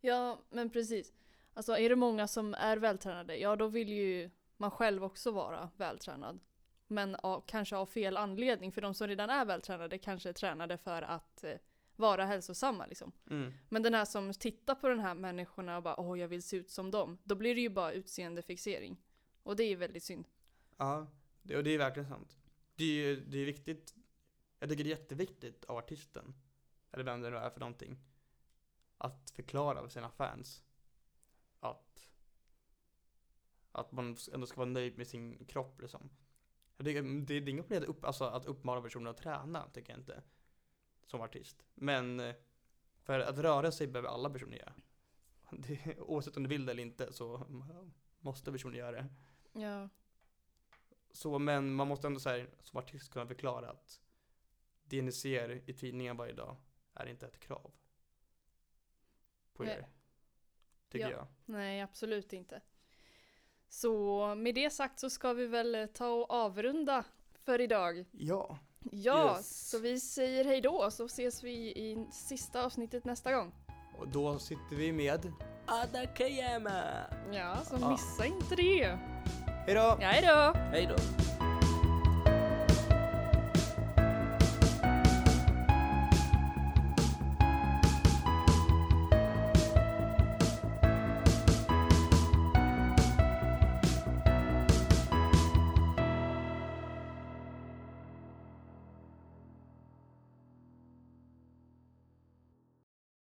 Ja 0.00 0.42
men 0.50 0.70
precis. 0.70 1.12
Alltså 1.54 1.78
är 1.78 1.88
det 1.88 1.96
många 1.96 2.28
som 2.28 2.54
är 2.54 2.76
vältränade, 2.76 3.36
ja 3.36 3.56
då 3.56 3.68
vill 3.68 3.88
ju 3.88 4.30
man 4.56 4.70
själv 4.70 5.04
också 5.04 5.30
vara 5.30 5.70
vältränad. 5.76 6.40
Men 6.86 7.14
av, 7.14 7.44
kanske 7.46 7.76
av 7.76 7.86
fel 7.86 8.16
anledning, 8.16 8.72
för 8.72 8.80
de 8.80 8.94
som 8.94 9.08
redan 9.08 9.30
är 9.30 9.44
vältränade 9.44 9.98
kanske 9.98 10.28
är 10.28 10.32
tränade 10.32 10.78
för 10.78 11.02
att 11.02 11.44
eh, 11.44 11.54
vara 11.96 12.24
hälsosamma 12.24 12.86
liksom. 12.86 13.12
Mm. 13.30 13.52
Men 13.68 13.82
den 13.82 13.94
här 13.94 14.04
som 14.04 14.32
tittar 14.32 14.74
på 14.74 14.88
den 14.88 15.00
här 15.00 15.14
människorna 15.14 15.76
och 15.76 15.82
bara 15.82 16.00
åh 16.00 16.20
jag 16.20 16.28
vill 16.28 16.42
se 16.42 16.56
ut 16.56 16.70
som 16.70 16.90
dem, 16.90 17.18
då 17.24 17.34
blir 17.34 17.54
det 17.54 17.60
ju 17.60 17.68
bara 17.68 17.92
utseendefixering. 17.92 18.96
Och 19.42 19.56
det 19.56 19.62
är 19.62 19.68
ju 19.68 19.76
väldigt 19.76 20.02
synd. 20.02 20.28
Ja, 20.76 21.06
det, 21.42 21.56
och 21.56 21.64
det 21.64 21.70
är 21.70 21.78
verkligen 21.78 22.08
sant. 22.08 22.36
Det 22.74 22.84
är 22.84 22.88
ju 22.88 23.20
det 23.20 23.38
är 23.38 23.44
viktigt, 23.44 23.94
jag 24.58 24.70
tycker 24.70 24.84
det 24.84 24.90
är 24.90 24.98
jätteviktigt 24.98 25.64
av 25.64 25.76
artisten, 25.76 26.34
eller 26.92 27.04
vem 27.04 27.20
det 27.20 27.30
nu 27.30 27.36
är 27.36 27.50
för 27.50 27.60
någonting, 27.60 27.98
att 28.98 29.30
förklara 29.30 29.82
för 29.82 29.88
sina 29.88 30.10
fans 30.10 30.62
att, 31.60 32.08
att 33.72 33.92
man 33.92 34.16
ändå 34.32 34.46
ska 34.46 34.56
vara 34.56 34.70
nöjd 34.70 34.98
med 34.98 35.06
sin 35.06 35.44
kropp 35.44 35.80
liksom. 35.80 36.10
Tycker, 36.78 37.02
det, 37.02 37.20
det 37.20 37.34
är 37.34 37.48
inget 37.48 37.68
problem 37.68 37.82
att, 37.82 37.88
upp, 37.88 38.04
alltså, 38.04 38.24
att 38.24 38.46
uppmana 38.46 38.82
personer 38.82 39.10
att 39.10 39.16
träna, 39.16 39.68
tycker 39.68 39.92
jag 39.92 40.00
inte, 40.00 40.22
som 41.06 41.20
artist. 41.20 41.64
Men 41.74 42.20
eh, 42.20 42.34
för 43.02 43.20
att 43.20 43.38
röra 43.38 43.72
sig 43.72 43.86
behöver 43.86 44.08
alla 44.08 44.30
personer 44.30 44.56
göra. 44.56 44.74
Det, 45.50 45.98
oavsett 45.98 46.36
om 46.36 46.42
du 46.42 46.48
vill 46.48 46.66
det 46.66 46.72
eller 46.72 46.82
inte 46.82 47.12
så 47.12 47.46
måste 48.18 48.52
personer 48.52 48.78
göra 48.78 48.92
det. 48.92 49.08
Ja. 49.52 49.88
Så, 51.12 51.38
men 51.38 51.74
man 51.74 51.88
måste 51.88 52.06
ändå 52.06 52.20
så 52.20 52.28
här, 52.28 52.50
som 52.62 52.78
artist 52.78 53.12
kunna 53.12 53.26
förklara 53.26 53.70
att 53.70 54.00
det 54.84 55.02
ni 55.02 55.12
ser 55.12 55.70
i 55.70 55.74
tidningen 55.74 56.16
varje 56.16 56.32
dag 56.32 56.56
är 56.94 57.06
inte 57.06 57.26
ett 57.26 57.40
krav 57.40 57.72
på 59.58 59.64
Nej. 59.64 59.74
er. 59.78 59.86
Tycker 60.92 61.10
Ja. 61.10 61.16
jag. 61.16 61.26
Nej, 61.44 61.80
absolut 61.80 62.32
inte. 62.32 62.60
Så 63.68 64.34
med 64.34 64.54
det 64.54 64.70
sagt 64.70 65.00
så 65.00 65.10
ska 65.10 65.32
vi 65.32 65.46
väl 65.46 65.74
eh, 65.74 65.86
ta 65.86 66.08
och 66.08 66.30
avrunda 66.30 67.04
för 67.44 67.60
idag. 67.60 68.04
Ja. 68.12 68.58
Ja, 68.92 69.36
Yes. 69.36 69.70
så 69.70 69.78
vi 69.78 70.00
säger 70.00 70.44
hej 70.44 70.60
då 70.60 70.90
så 70.90 71.04
ses 71.06 71.44
vi 71.44 71.52
i 71.56 72.06
sista 72.12 72.64
avsnittet 72.64 73.04
nästa 73.04 73.32
gång. 73.32 73.52
Och 73.98 74.08
då 74.08 74.38
sitter 74.38 74.76
vi 74.76 74.92
med 74.92 75.32
Adakayama! 75.66 76.82
Ja, 77.32 77.56
så 77.64 77.76
Ja. 77.80 77.90
missa 77.90 78.26
inte 78.26 78.54
det. 78.56 78.98
Hejdå! 79.66 79.80
Ja, 79.80 79.96
hej 80.08 80.22
då! 80.26 80.58
Hej 80.58 80.86
då! 80.86 81.27